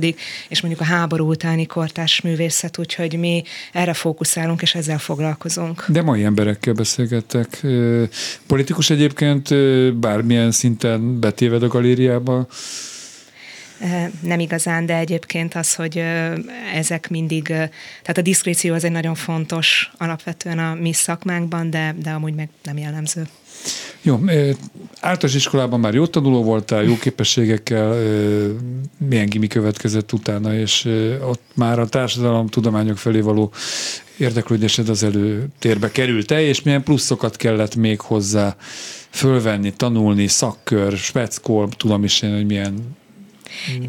[0.49, 5.85] és mondjuk a háború utáni kortás művészet, úgyhogy mi erre fókuszálunk, és ezzel foglalkozunk.
[5.87, 7.65] De mai emberekkel beszélgettek.
[8.47, 9.55] Politikus egyébként
[9.95, 12.47] bármilyen szinten betéved a galériába.
[14.21, 16.03] Nem igazán, de egyébként az, hogy
[16.73, 17.43] ezek mindig,
[18.01, 22.49] tehát a diszkréció az egy nagyon fontos alapvetően a mi szakmánkban, de, de amúgy meg
[22.63, 23.27] nem jellemző.
[24.01, 24.19] Jó,
[24.99, 27.95] általános iskolában már jó tanuló voltál, jó képességekkel,
[28.97, 30.85] milyen gimi következett utána, és
[31.21, 33.51] ott már a társadalom tudományok felé való
[34.17, 38.55] érdeklődésed az előtérbe került-e, és milyen pluszokat kellett még hozzá
[39.09, 42.99] fölvenni, tanulni, szakkör, speckol, tudom is én, hogy milyen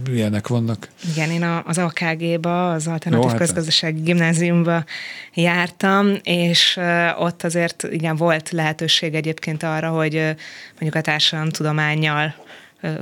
[0.08, 0.88] milyenek vannak.
[1.12, 4.84] Igen, én az AKG-ba, az Alternatív Jó, hát- Közgazdasági Gimnáziumba
[5.34, 6.80] jártam, és
[7.18, 10.14] ott azért igen volt lehetőség egyébként arra, hogy
[10.70, 12.34] mondjuk a társadalomtudományjal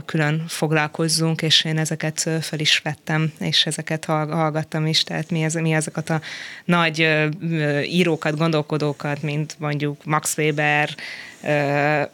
[0.04, 5.30] külön foglalkozzunk, és én ezeket ö, föl is vettem, és ezeket hall- hallgattam is, tehát
[5.30, 6.20] mi, ez, mi azokat a
[6.64, 7.08] nagy
[7.84, 10.94] írókat, gondolkodókat, mint mondjuk Max Weber,
[11.42, 12.10] e-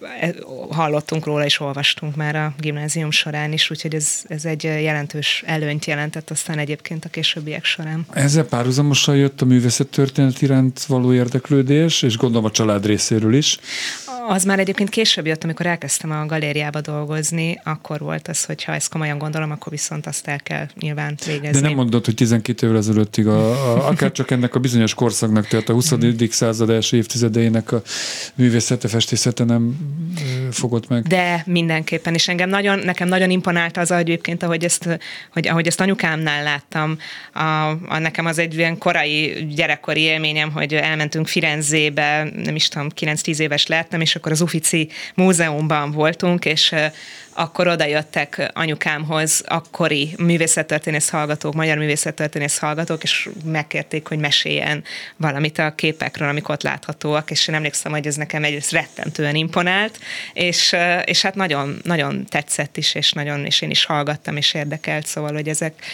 [0.71, 5.85] hallottunk róla és olvastunk már a gimnázium során is, úgyhogy ez, ez egy jelentős előnyt
[5.85, 8.07] jelentett aztán egyébként a későbbiek során.
[8.13, 13.59] Ezzel párhuzamosan jött a művészettörténet iránt való érdeklődés, és gondolom a család részéről is.
[14.29, 18.73] Az már egyébként később jött, amikor elkezdtem a galériába dolgozni, akkor volt az, hogy ha
[18.73, 21.61] ezt komolyan gondolom, akkor viszont azt el kell nyilván végezni.
[21.61, 25.47] De nem mondod, hogy 12 évvel ezelőttig, a, a, akár csak ennek a bizonyos korszaknak,
[25.47, 25.93] tehát a 20.
[26.31, 27.83] század első évtizedeinek a
[28.35, 29.79] művészete, festészete nem
[30.51, 31.03] fogott meg.
[31.03, 34.99] De mindenképpen, és engem nagyon, nekem nagyon imponált az egyébként, ahogy ezt,
[35.33, 36.99] hogy, ahogy ezt anyukámnál láttam.
[37.33, 37.41] A,
[37.89, 43.39] a, nekem az egy ilyen korai gyerekkori élményem, hogy elmentünk Firenzébe, nem is tudom, 9-10
[43.39, 46.75] éves lettem, és akkor az Uffizi Múzeumban voltunk, és
[47.37, 54.85] akkor oda jöttek anyukámhoz akkori művészettörténész hallgatók, magyar művészettörténész hallgatók, és megkérték, hogy meséljen
[55.17, 59.99] valamit a képekről, amik ott láthatóak, és én emlékszem, hogy ez nekem egyrészt rettentően imponált,
[60.33, 65.07] és, és hát nagyon, nagyon tetszett is, és nagyon, és én is hallgattam, és érdekelt,
[65.07, 65.85] szóval, hogy ezek,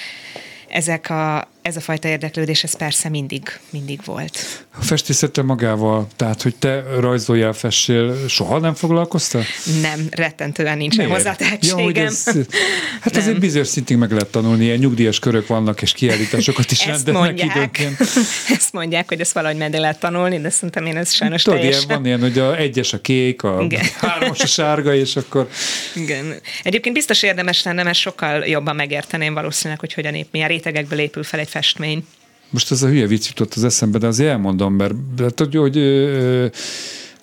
[0.68, 4.64] ezek a, ez a fajta érdeklődés, ez persze mindig, mindig volt.
[4.78, 9.42] A festészete magával, tehát hogy te rajzoljál, fessél, soha nem foglalkoztál?
[9.80, 11.20] Nem, rettentően nincsen Miért?
[11.20, 11.84] hozzá tehetségem.
[11.84, 12.24] hogy ez,
[13.00, 13.40] hát azért Nem.
[13.40, 17.56] bizonyos szintig meg lehet tanulni, ilyen nyugdíjas körök vannak, és kiállításokat is Ezt rendeznek mondják,
[17.56, 18.00] időnként.
[18.58, 21.70] ezt mondják, hogy ezt valahogy meg lehet tanulni, de szerintem én ez sajnos Tudod, ilyen,
[21.70, 21.96] teljesen...
[21.96, 23.84] van ilyen, hogy a egyes a kék, a Igen.
[23.98, 25.48] hármas a sárga, és akkor
[25.94, 26.34] Igen.
[26.62, 31.22] Egyébként biztos érdemes lenne, mert sokkal jobban megérteném valószínűleg, hogy hogyan ép, milyen rétegekből épül
[31.22, 32.04] fel egy festmény.
[32.50, 34.94] Most ez a hülye vicc jutott az eszembe, de azért elmondom, mert
[35.34, 36.46] tudja, hogy ö,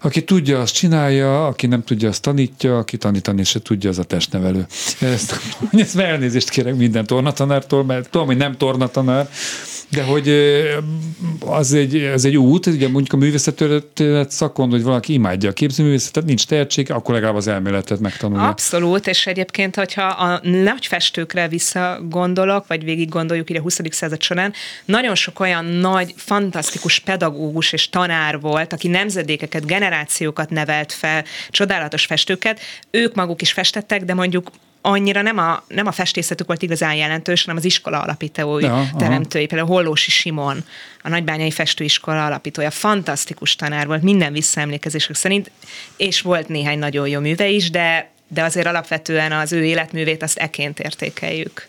[0.01, 4.03] aki tudja, azt csinálja, aki nem tudja, azt tanítja, aki tanítani se tudja, az a
[4.03, 4.65] testnevelő.
[4.99, 5.39] Ezt,
[5.71, 9.29] ezt elnézést kérek minden tornatanártól, mert tudom, hogy nem tornatanár,
[9.91, 10.33] de hogy
[11.45, 16.25] az egy, az egy út, ugye mondjuk a művészettörténet szakon, hogy valaki imádja a képzőművészetet,
[16.25, 18.47] nincs tehetség, akkor legalább az elméletet megtanulja.
[18.47, 23.79] Abszolút, és egyébként, hogyha a nagy festőkre visszagondolok, vagy végig gondoljuk ide a 20.
[23.89, 24.53] század során,
[24.85, 29.88] nagyon sok olyan nagy, fantasztikus pedagógus és tanár volt, aki nemzedékeket, generációkat
[30.49, 32.59] nevelt fel, csodálatos festőket,
[32.91, 37.41] ők maguk is festettek, de mondjuk annyira nem a, nem a festészetük volt igazán jelentős,
[37.43, 38.97] hanem az iskola alapítói, Ja, aha.
[38.97, 40.63] teremtői, például Hollósi Simon,
[41.01, 45.51] a Nagybányai Festőiskola alapítója, fantasztikus tanár volt, minden visszaemlékezésük szerint,
[45.97, 50.37] és volt néhány nagyon jó műve is, de, de azért alapvetően az ő életművét azt
[50.37, 51.67] eként értékeljük.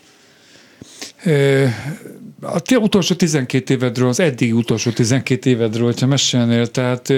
[2.41, 7.13] A ti utolsó 12 évedről, az eddig utolsó 12 évedről, hogyha mesélnél, tehát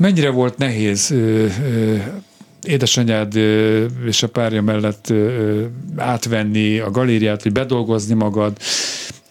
[0.00, 1.96] mennyire volt nehéz ö, ö,
[2.62, 5.64] édesanyád ö, és a párja mellett ö,
[5.96, 8.56] átvenni a galériát, vagy bedolgozni magad.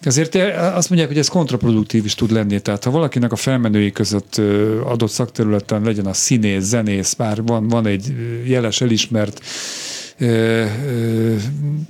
[0.04, 0.34] Azért
[0.74, 2.60] azt mondják, hogy ez kontraproduktív is tud lenni.
[2.60, 4.40] Tehát ha valakinek a felmenői között
[4.84, 8.14] adott szakterületen legyen a színész, zenész, már van, van egy
[8.44, 9.40] jeles, elismert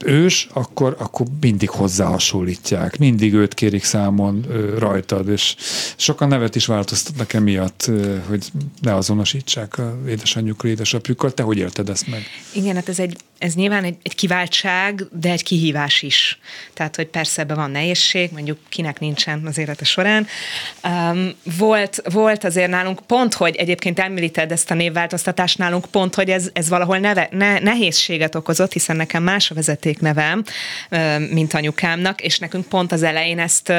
[0.05, 2.99] ős, akkor, akkor mindig hozzá hasonlítják.
[2.99, 4.47] Mindig őt kérik számon
[4.79, 5.55] rajtad, és
[5.97, 7.91] sokan nevet is változtatnak emiatt,
[8.29, 8.47] hogy
[8.81, 11.33] ne azonosítsák a édesanyjukkal, édesapjukkal.
[11.35, 12.23] Te hogy élted ezt meg?
[12.53, 16.39] Igen, hát ez, egy, ez nyilván egy, egy kiváltság, de egy kihívás is.
[16.75, 20.27] Tehát, hogy persze ebben van nehézség, mondjuk kinek nincsen az élete során.
[20.85, 26.31] Um, volt, volt azért nálunk pont, hogy egyébként említed ezt a névváltoztatást nálunk, pont, hogy
[26.31, 27.59] ez, ez valahol neve, ne,
[28.21, 30.45] nehézséget okozott, hiszen nekem más a vezetéknevem,
[31.31, 33.73] mint anyukámnak, és nekünk pont az elején ezt,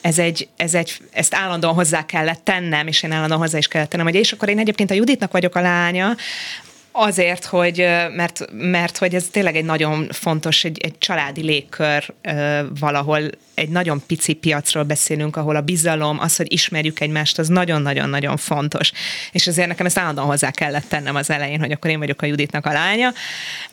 [0.00, 3.90] ez egy, ez egy, ezt állandóan hozzá kellett tennem, és én állandóan hozzá is kellett
[3.90, 6.16] tennem, hogy és akkor én egyébként a Juditnak vagyok a lánya,
[6.96, 7.76] Azért, hogy,
[8.14, 12.14] mert, mert hogy ez tényleg egy nagyon fontos, egy, egy családi légkör
[12.80, 18.36] valahol, egy nagyon pici piacról beszélünk, ahol a bizalom, az, hogy ismerjük egymást, az nagyon-nagyon-nagyon
[18.36, 18.92] fontos.
[19.32, 22.26] És azért nekem ezt állandóan hozzá kellett tennem az elején, hogy akkor én vagyok a
[22.26, 23.12] Juditnak a lánya.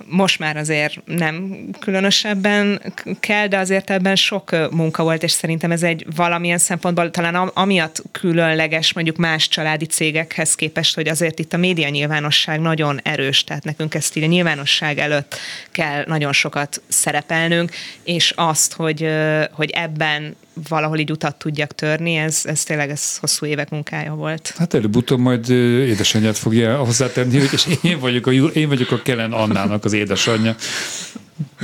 [0.06, 5.84] Most már azért nem különösebben kell, de azért ebben sok munka volt, és szerintem ez
[5.84, 11.54] egy valamilyen szempontból talán am- amiatt különleges mondjuk más családi cégekhez képest, hogy azért itt
[11.54, 15.36] a média nyilvánosság nagyon erős, tehát nekünk ezt így a nyilvánosság előtt
[15.72, 17.72] kell nagyon sokat szerepelnünk,
[18.04, 19.08] és azt, hogy,
[19.52, 20.36] hogy ebben
[20.68, 24.54] valahol így utat tudjak törni, ez, ez tényleg ez hosszú évek munkája volt.
[24.58, 29.32] Hát előbb-utóbb majd édesanyját fogja hozzátenni, hogy és én vagyok a, én vagyok a Kellen
[29.32, 30.56] Annának az édesanyja.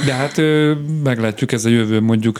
[0.05, 0.37] De hát
[1.03, 2.39] meglátjuk ez a jövő mondjuk.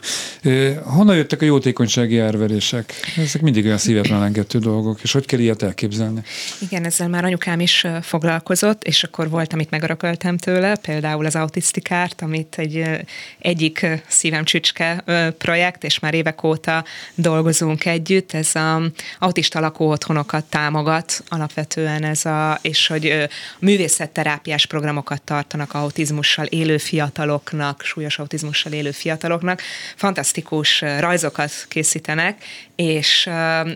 [0.84, 2.94] Honnan jöttek a jótékonysági árverések?
[3.18, 6.22] Ezek mindig olyan szívetlen lengető dolgok, és hogy kell ilyet elképzelni?
[6.60, 12.22] Igen, ezzel már anyukám is foglalkozott, és akkor volt, amit megörököltem tőle, például az autisztikárt,
[12.22, 12.84] amit egy
[13.40, 15.04] egyik szívem csücske
[15.38, 16.86] projekt, és már évek óta
[17.16, 18.34] dolgozunk együtt.
[18.34, 18.82] Ez a
[19.20, 23.28] autista lakóotthonokat támogat alapvetően ez a, és hogy
[23.60, 29.62] művészetterápiás programokat tartanak autizmussal élő fiataloknak, súlyos autizmussal élő fiataloknak.
[29.96, 32.44] Fantasztikus rajzokat készítenek,
[32.78, 33.30] és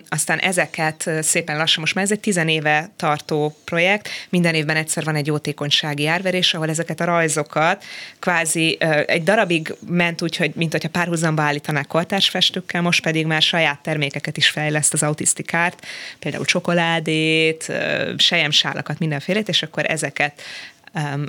[0.10, 5.16] aztán ezeket szépen lassan, most már ez egy tizenéve tartó projekt, minden évben egyszer van
[5.16, 7.84] egy jótékonysági árverés, ahol ezeket a rajzokat
[8.20, 13.80] kvázi egy darabig ment úgy, hogy mint hogyha párhuzamba állítanák kortársfestőkkel, most pedig már saját
[13.80, 15.86] termékeket is fejleszt az autisztikárt,
[16.20, 17.72] például csokoládét,
[18.18, 20.42] sejemsálakat, mindenfélét, és akkor ezeket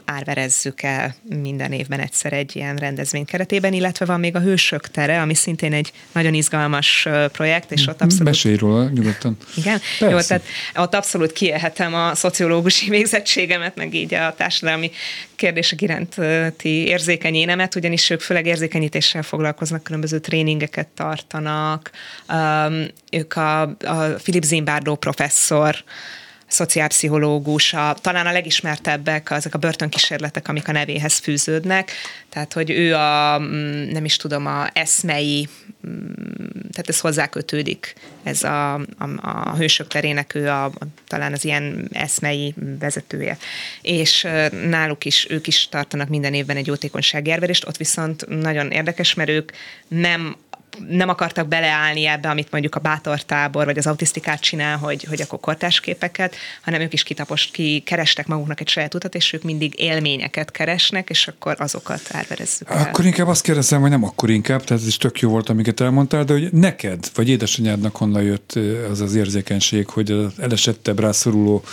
[0.05, 5.21] árverezzük el minden évben egyszer egy ilyen rendezvény keretében, illetve van még a Hősök tere,
[5.21, 9.37] ami szintén egy nagyon izgalmas projekt, és ott abszolút Mesélj róla nyugodtan.
[9.55, 10.15] igen, Persze.
[10.15, 10.45] jó, tehát
[10.75, 14.91] ott abszolút kiélhetem a szociológusi végzettségemet, meg így a társadalmi
[15.35, 21.91] kérdések iránti érzékeny énemet, ugyanis ők főleg érzékenyítéssel foglalkoznak, különböző tréningeket tartanak.
[23.11, 25.85] Ők a, a Philip Zimbardo professzor,
[26.53, 31.91] szociálpszichológus, a, talán a legismertebbek azok a börtönkísérletek, amik a nevéhez fűződnek,
[32.29, 35.49] tehát hogy ő a, mm, nem is tudom, a eszmei,
[35.87, 36.11] mm,
[36.71, 38.85] tehát ez hozzákötődik, ez a, a,
[39.21, 40.73] a hősök terének ő a,
[41.09, 43.39] talán az ilyen eszmei vezetője.
[43.81, 44.27] És
[44.69, 49.31] náluk is, ők is tartanak minden évben egy jótékonysági érverést, ott viszont nagyon érdekes, mert
[49.31, 49.53] ők
[49.89, 50.37] nem
[50.89, 55.21] nem akartak beleállni ebbe, amit mondjuk a bátor tábor vagy az autisztikát csinál, hogy, hogy
[55.21, 59.81] akkor kortásképeket, hanem ők is kitapost, ki kerestek maguknak egy saját utat, és ők mindig
[59.81, 62.79] élményeket keresnek, és akkor azokat árverezzük el.
[62.79, 65.81] Akkor inkább azt kérdezem, hogy nem akkor inkább, tehát ez is tök jó volt, amiket
[65.81, 68.59] elmondtál, de hogy neked, vagy édesanyádnak honnan jött
[68.91, 71.65] az az érzékenység, hogy az elesettebb, rászoruló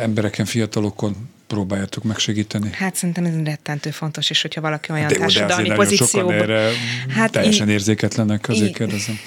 [0.00, 2.70] embereken, fiatalokon próbáljátok megsegíteni?
[2.72, 6.34] Hát szerintem ez rettentő fontos, és hogyha valaki olyan de, jó, de társadalmi sokan pozícióban...
[6.34, 6.70] erre
[7.08, 9.18] Hát teljesen í- érzéketlenek, azért í- kérdezem.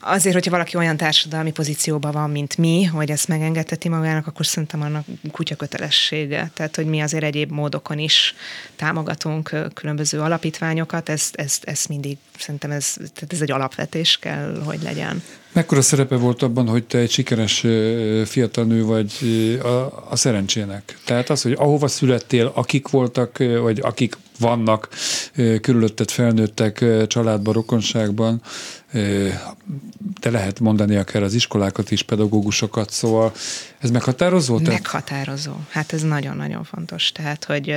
[0.00, 4.82] azért, hogyha valaki olyan társadalmi pozícióban van, mint mi, hogy ezt megengedheti magának, akkor szerintem
[4.82, 6.50] annak kutya kötelessége.
[6.54, 8.34] Tehát, hogy mi azért egyéb módokon is
[8.76, 14.82] támogatunk különböző alapítványokat, ezt, ezt, ezt mindig szerintem ez, tehát ez egy alapvetés kell, hogy
[14.82, 15.22] legyen.
[15.52, 17.66] Mekkora szerepe volt abban, hogy te egy sikeres
[18.24, 19.12] fiatal nő vagy
[19.62, 19.68] a,
[20.10, 20.98] a szerencsének?
[21.04, 24.88] Tehát az, hogy ahova születtél, akik voltak, vagy akik vannak
[25.60, 28.42] körülötted felnőttek családban, rokonságban,
[30.20, 33.32] de lehet mondani akár az iskolákat is, pedagógusokat, szóval
[33.78, 34.58] ez meghatározó?
[34.58, 35.52] Meghatározó.
[35.68, 37.12] Hát ez nagyon-nagyon fontos.
[37.12, 37.68] Tehát, hogy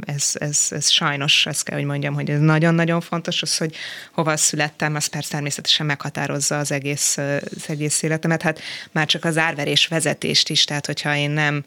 [0.00, 3.74] ez, ez, ez sajnos, ezt kell, hogy mondjam, hogy ez nagyon-nagyon fontos, az, hogy
[4.12, 8.42] hova születtem, az persze természetesen meghatározza az egész, az egész életemet.
[8.42, 8.60] Hát
[8.92, 11.64] már csak az árverés vezetést is, tehát hogyha én nem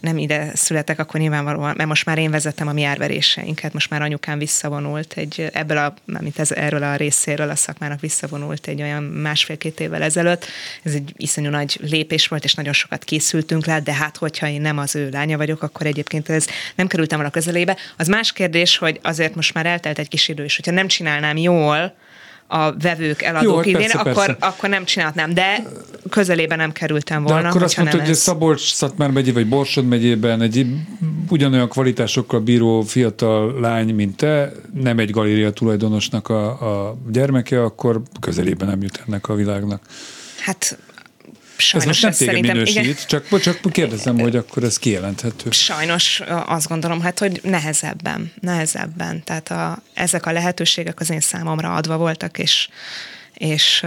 [0.00, 4.02] nem ide születek, akkor nyilvánvalóan, mert most már én vezetem a mi árveréseinket, most már
[4.02, 9.02] anyukám visszavonult egy, ebből a, mint ez, erről a részéről a szakmának visszavonult egy olyan
[9.02, 10.46] másfél-két évvel ezelőtt.
[10.82, 14.60] Ez egy iszonyú nagy lépés volt, és nagyon sokat készültünk rá, de hát, hogyha én
[14.60, 17.76] nem az ő lánya vagyok, akkor egyébként ez nem kerültem volna közelébe.
[17.96, 21.36] Az más kérdés, hogy azért most már eltelt egy kis idő, és hogyha nem csinálnám
[21.36, 21.94] jól,
[22.50, 24.46] a vevők, eladók Jó, idén, persze, akkor, persze.
[24.46, 25.62] akkor nem csinálhatnám, de
[26.10, 27.48] közelébe nem kerültem De volna.
[27.48, 28.18] akkor azt mondtad, hogy ez.
[28.18, 30.66] Szabolcs, Szatmár megye, vagy Borsod megyében egy
[31.28, 36.46] ugyanolyan kvalitásokkal bíró fiatal lány, mint te, nem egy galéria tulajdonosnak a,
[36.88, 39.82] a gyermeke, akkor közelében nem jut ennek a világnak.
[40.40, 40.78] Hát
[41.58, 45.50] Ez sajnos most nem ez téged minősít, igen, csak, csak kérdezem, hogy akkor ez kijelenthető.
[45.50, 49.24] sajnos azt gondolom, hát, hogy nehezebben, nehezebben.
[49.24, 52.68] Tehát a, ezek a lehetőségek az én számomra adva voltak, és,
[53.34, 53.82] és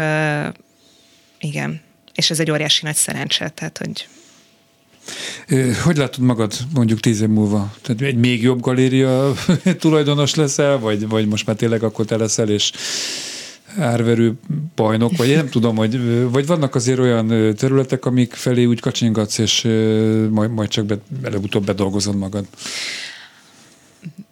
[1.39, 1.81] igen,
[2.15, 4.07] és ez egy óriási nagy szerencse, tehát, hogy
[5.83, 7.73] Hogy látod magad mondjuk tíz év múlva?
[7.81, 9.33] Tehát egy még jobb galéria
[9.79, 12.71] tulajdonos leszel, vagy, vagy most már tényleg akkor te leszel, és
[13.79, 14.33] árverő
[14.75, 19.37] bajnok, vagy én nem tudom, hogy, vagy vannak azért olyan területek, amik felé úgy kacsingatsz,
[19.37, 19.61] és
[20.29, 22.45] majd, majd csak be, előbb-utóbb bedolgozod magad.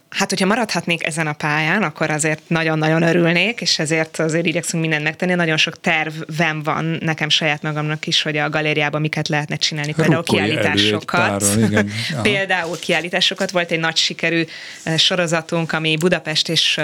[0.09, 5.03] Hát, hogyha maradhatnék ezen a pályán, akkor azért nagyon-nagyon örülnék, és ezért azért igyekszünk mindent
[5.03, 5.33] megtenni.
[5.33, 9.93] Nagyon sok tervem van nekem saját magamnak is, hogy a galériában miket lehetne csinálni.
[9.93, 11.05] Például egy kiállításokat.
[11.05, 11.89] páron, igen.
[12.13, 12.21] Aha.
[12.21, 13.51] Például kiállításokat.
[13.51, 14.43] Volt egy nagy sikerű
[14.97, 16.79] sorozatunk, ami Budapest és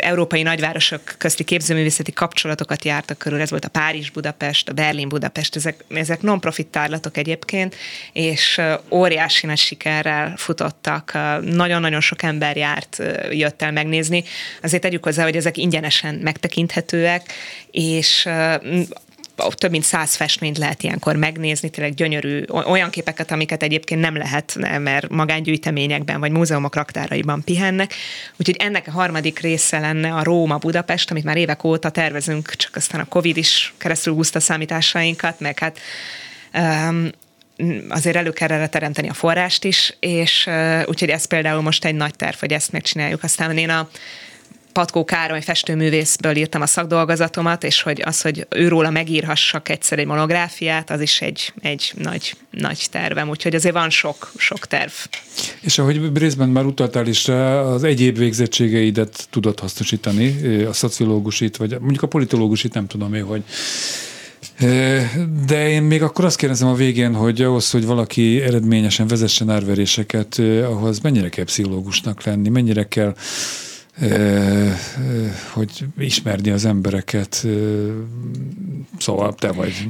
[0.00, 3.40] európai nagyvárosok közti képzőművészeti kapcsolatokat jártak körül.
[3.40, 7.76] Ez volt a Párizs-Budapest, a Berlin-Budapest, ezek, ezek non-profit tárlatok egyébként,
[8.12, 8.60] és
[8.90, 11.12] óriási nagy sikerrel futottak.
[11.42, 14.24] Nagyon-nagyon sok ember járt, jött el megnézni.
[14.62, 17.32] Azért tegyük hozzá, hogy ezek ingyenesen megtekinthetőek,
[17.70, 18.28] és
[19.54, 24.56] több mint száz festményt lehet ilyenkor megnézni, tényleg gyönyörű, olyan képeket, amiket egyébként nem lehet,
[24.78, 27.94] mert magángyűjteményekben vagy múzeumok raktáraiban pihennek.
[28.36, 32.76] Úgyhogy ennek a harmadik része lenne a Róma Budapest, amit már évek óta tervezünk, csak
[32.76, 35.78] aztán a Covid is keresztül húzta számításainkat, meg hát
[36.54, 37.10] um,
[37.88, 41.94] azért elő kell erre teremteni a forrást is, és uh, úgyhogy ez például most egy
[41.94, 43.22] nagy terv, hogy ezt megcsináljuk.
[43.22, 43.88] Aztán én a
[44.72, 50.90] Patkó Károly festőművészből írtam a szakdolgozatomat, és hogy az, hogy őróla megírhassak egyszer egy monográfiát,
[50.90, 53.28] az is egy, egy nagy, nagy tervem.
[53.28, 54.92] Úgyhogy azért van sok, sok terv.
[55.60, 61.70] És ahogy részben már utaltál is rá, az egyéb végzettségeidet tudod hasznosítani, a szociológusit, vagy
[61.80, 63.42] mondjuk a politológusit, nem tudom én, hogy
[65.46, 70.38] de én még akkor azt kérdezem a végén, hogy ahhoz, hogy valaki eredményesen vezessen árveréseket,
[70.64, 73.14] ahhoz mennyire kell pszichológusnak lenni, mennyire kell
[75.52, 77.46] hogy ismerni az embereket,
[78.98, 79.88] szóval te vagy.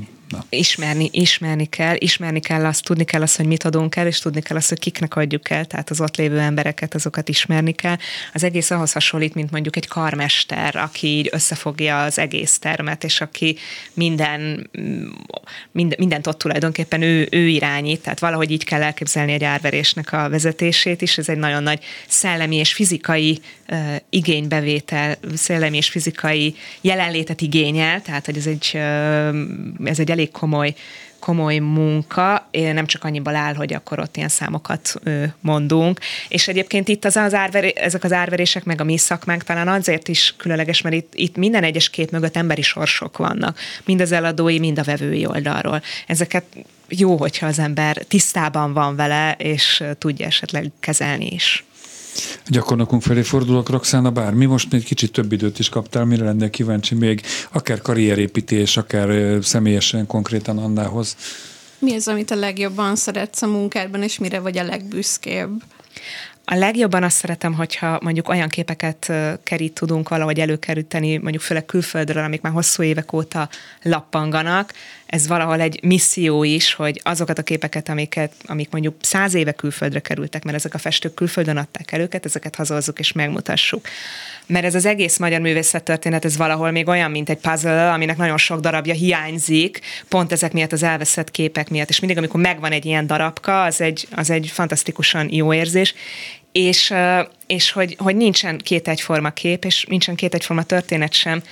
[0.48, 4.40] Ismerni, ismerni kell, ismerni kell azt, tudni kell azt, hogy mit adunk el, és tudni
[4.42, 7.96] kell azt, hogy kiknek adjuk el, tehát az ott lévő embereket, azokat ismerni kell.
[8.32, 13.20] Az egész ahhoz hasonlít, mint mondjuk egy karmester, aki így összefogja az egész termet, és
[13.20, 13.56] aki
[13.94, 14.70] minden,
[15.72, 20.28] minden mindent ott tulajdonképpen ő, ő irányít, tehát valahogy így kell elképzelni egy árverésnek a
[20.28, 21.18] vezetését is.
[21.18, 28.26] Ez egy nagyon nagy szellemi és fizikai uh, igénybevétel, szellemi és fizikai jelenlétet igényel, tehát
[28.26, 30.74] hogy ez egy, uh, ez egy elég komoly
[31.22, 34.94] komoly munka, eh, nem csak annyiból áll, hogy akkor ott ilyen számokat
[35.40, 36.00] mondunk.
[36.28, 40.08] És egyébként itt az, az árver, ezek az árverések, meg a mi szakmánk talán azért
[40.08, 43.58] is különleges, mert itt, itt minden egyes kép mögött emberi sorsok vannak.
[43.84, 45.82] Mind az eladói, mind a vevői oldalról.
[46.06, 46.44] Ezeket
[46.88, 51.64] jó, hogyha az ember tisztában van vele, és tudja esetleg kezelni is.
[52.46, 56.94] Gyakornokunk felé fordulok, Roxana, bármi, most egy kicsit több időt is kaptál, mire lennél kíváncsi
[56.94, 61.16] még, akár karrierépítés, akár személyesen, konkrétan Annához.
[61.78, 65.62] Mi az, amit a legjobban szeretsz a munkádban, és mire vagy a legbüszkébb?
[66.52, 72.24] A legjobban azt szeretem, hogyha mondjuk olyan képeket kerít tudunk valahogy előkeríteni, mondjuk főleg külföldről,
[72.24, 73.48] amik már hosszú évek óta
[73.82, 74.72] lappanganak.
[75.06, 80.00] Ez valahol egy misszió is, hogy azokat a képeket, amiket, amik mondjuk száz éve külföldre
[80.00, 83.86] kerültek, mert ezek a festők külföldön adták el őket, ezeket hazahozzuk és megmutassuk.
[84.46, 88.38] Mert ez az egész magyar művészettörténet, ez valahol még olyan, mint egy puzzle, aminek nagyon
[88.38, 91.88] sok darabja hiányzik, pont ezek miatt az elveszett képek miatt.
[91.88, 95.94] És mindig, amikor megvan egy ilyen darabka, az egy, az egy fantasztikusan jó érzés,
[96.52, 96.94] és,
[97.46, 101.42] és hogy, hogy nincsen két egyforma kép, és nincsen két egyforma történet sem,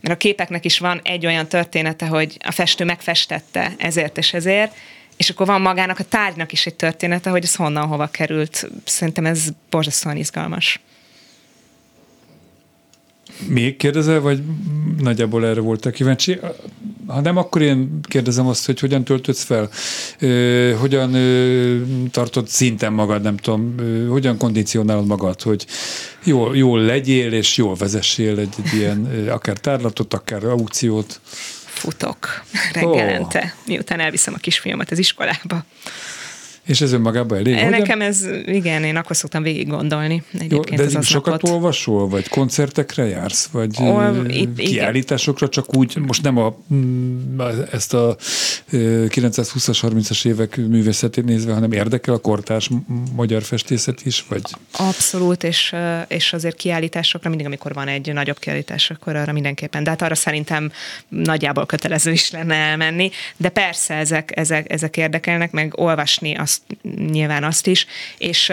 [0.00, 4.74] mert a képeknek is van egy olyan története, hogy a festő megfestette ezért és ezért,
[5.16, 8.70] és akkor van magának a tárgynak is egy története, hogy ez honnan hova került.
[8.84, 10.80] Szerintem ez borzasztóan izgalmas.
[13.46, 14.42] Még kérdezel, vagy
[14.98, 16.38] nagyjából erre voltak kíváncsi?
[17.06, 19.68] Ha nem, akkor én kérdezem azt, hogy hogyan töltödsz fel?
[20.18, 25.66] Ö, hogyan ö, tartod szinten magad, nem tudom, ö, hogyan kondicionálod magad, hogy
[26.24, 31.20] jól, jól legyél, és jól vezessél egy, egy ilyen, akár tárlatot, akár aukciót?
[31.64, 35.64] Futok reggelente, miután elviszem a kisfiamat az iskolába.
[36.66, 37.54] És ez önmagában elég?
[37.54, 41.34] Hogyan- Nekem ez, igen, én akkor szoktam végig gondolni Jó, egyébként de az ez sokat
[41.34, 41.50] aznapot.
[41.50, 44.70] olvasol, vagy koncertekre jársz, vagy Ol- itt- igen.
[44.70, 47.40] kiállításokra, csak úgy, most nem a, mm,
[47.72, 48.16] ezt a
[48.70, 52.80] ö, 920-as, 30-as évek művészetét nézve, hanem érdekel a kortárs m-
[53.14, 54.42] magyar festészet is, vagy
[54.76, 55.74] Abszolút, és,
[56.08, 59.84] és azért kiállításokra, mindig amikor van egy nagyobb kiállítás, akkor arra mindenképpen.
[59.84, 60.72] De hát arra szerintem
[61.08, 63.10] nagyjából kötelező is lenne elmenni.
[63.36, 66.49] De persze ezek, ezek, ezek érdekelnek, meg olvasni azt
[67.10, 67.86] nyilván azt is,
[68.18, 68.52] és,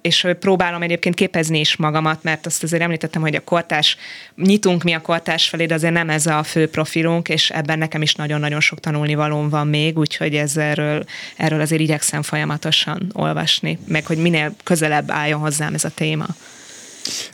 [0.00, 3.96] és próbálom egyébként képezni is magamat, mert azt azért említettem, hogy a kortás,
[4.36, 8.02] nyitunk mi a kortás felé, de azért nem ez a fő profilunk, és ebben nekem
[8.02, 11.04] is nagyon-nagyon sok tanulnivalóm van még, úgyhogy ez erről,
[11.36, 16.26] erről azért igyekszem folyamatosan olvasni, meg hogy minél közelebb álljon hozzám ez a téma.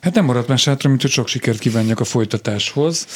[0.01, 3.07] hát nem maradt más hátra, mint hogy sok sikert kívánjak a folytatáshoz.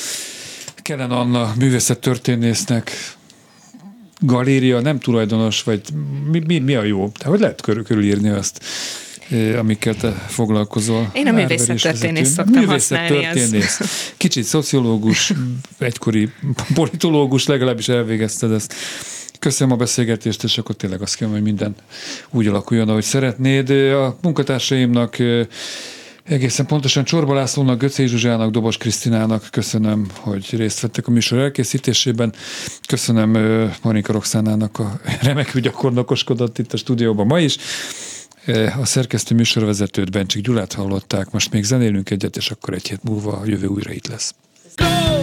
[0.82, 3.14] Kellen Anna művészettörténésznek
[4.20, 5.80] galéria, nem tulajdonos, vagy
[6.30, 7.12] mi, mi, mi a jó?
[7.18, 8.64] De hogy lehet körül, körülírni azt,
[9.28, 11.10] eh, amikkel te foglalkozol?
[11.12, 13.80] Én a művészettörténész szoktam használni, Művészettörténész.
[14.16, 15.32] Kicsit szociológus,
[15.78, 16.30] egykori
[16.74, 18.74] politológus, legalábbis elvégezted ezt.
[19.38, 21.74] Köszönöm a beszélgetést, és akkor tényleg azt kell, hogy minden
[22.30, 23.70] úgy alakuljon, ahogy szeretnéd.
[23.70, 25.46] A munkatársaimnak eh,
[26.28, 32.34] Egészen pontosan Csorba Lászlónak, Göcé Zsuzsának, Dobos Krisztinának köszönöm, hogy részt vettek a műsor elkészítésében.
[32.86, 37.56] Köszönöm ö, Marika Roxánának a remekül gyakornokoskodott itt a stúdióban ma is.
[38.80, 43.32] A szerkesztő műsorvezetőt Bencsik Gyulát hallották, most még zenélünk egyet, és akkor egy hét múlva
[43.32, 44.34] a jövő újra itt lesz.
[44.76, 45.15] Go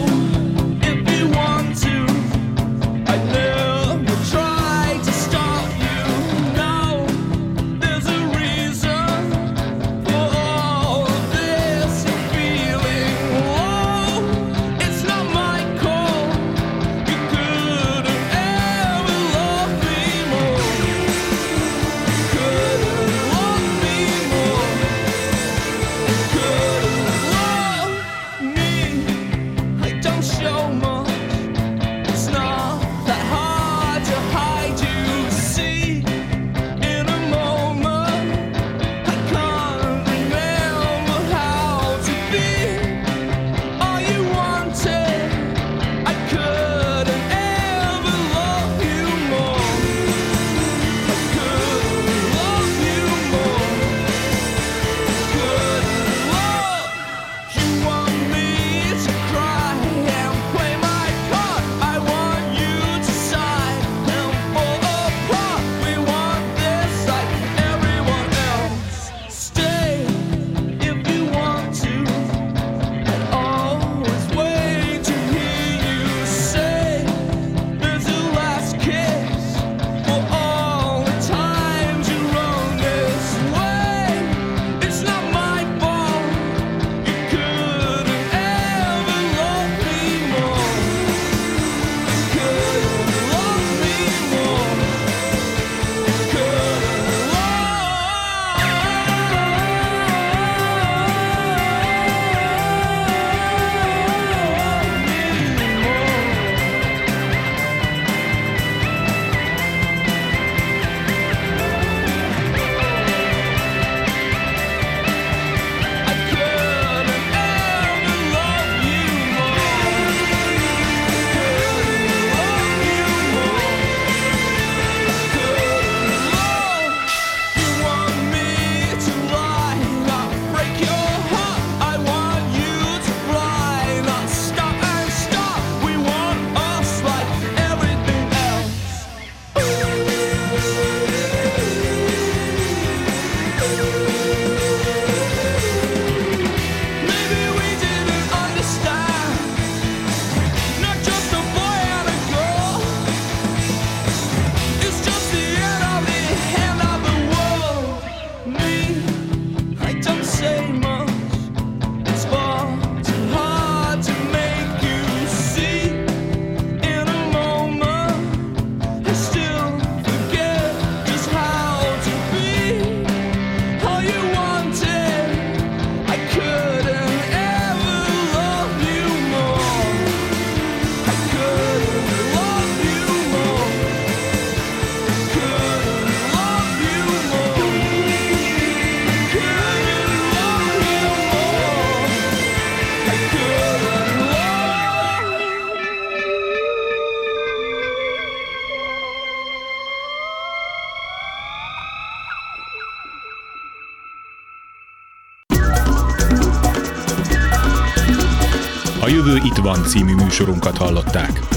[209.84, 211.53] című műsorunkat hallották.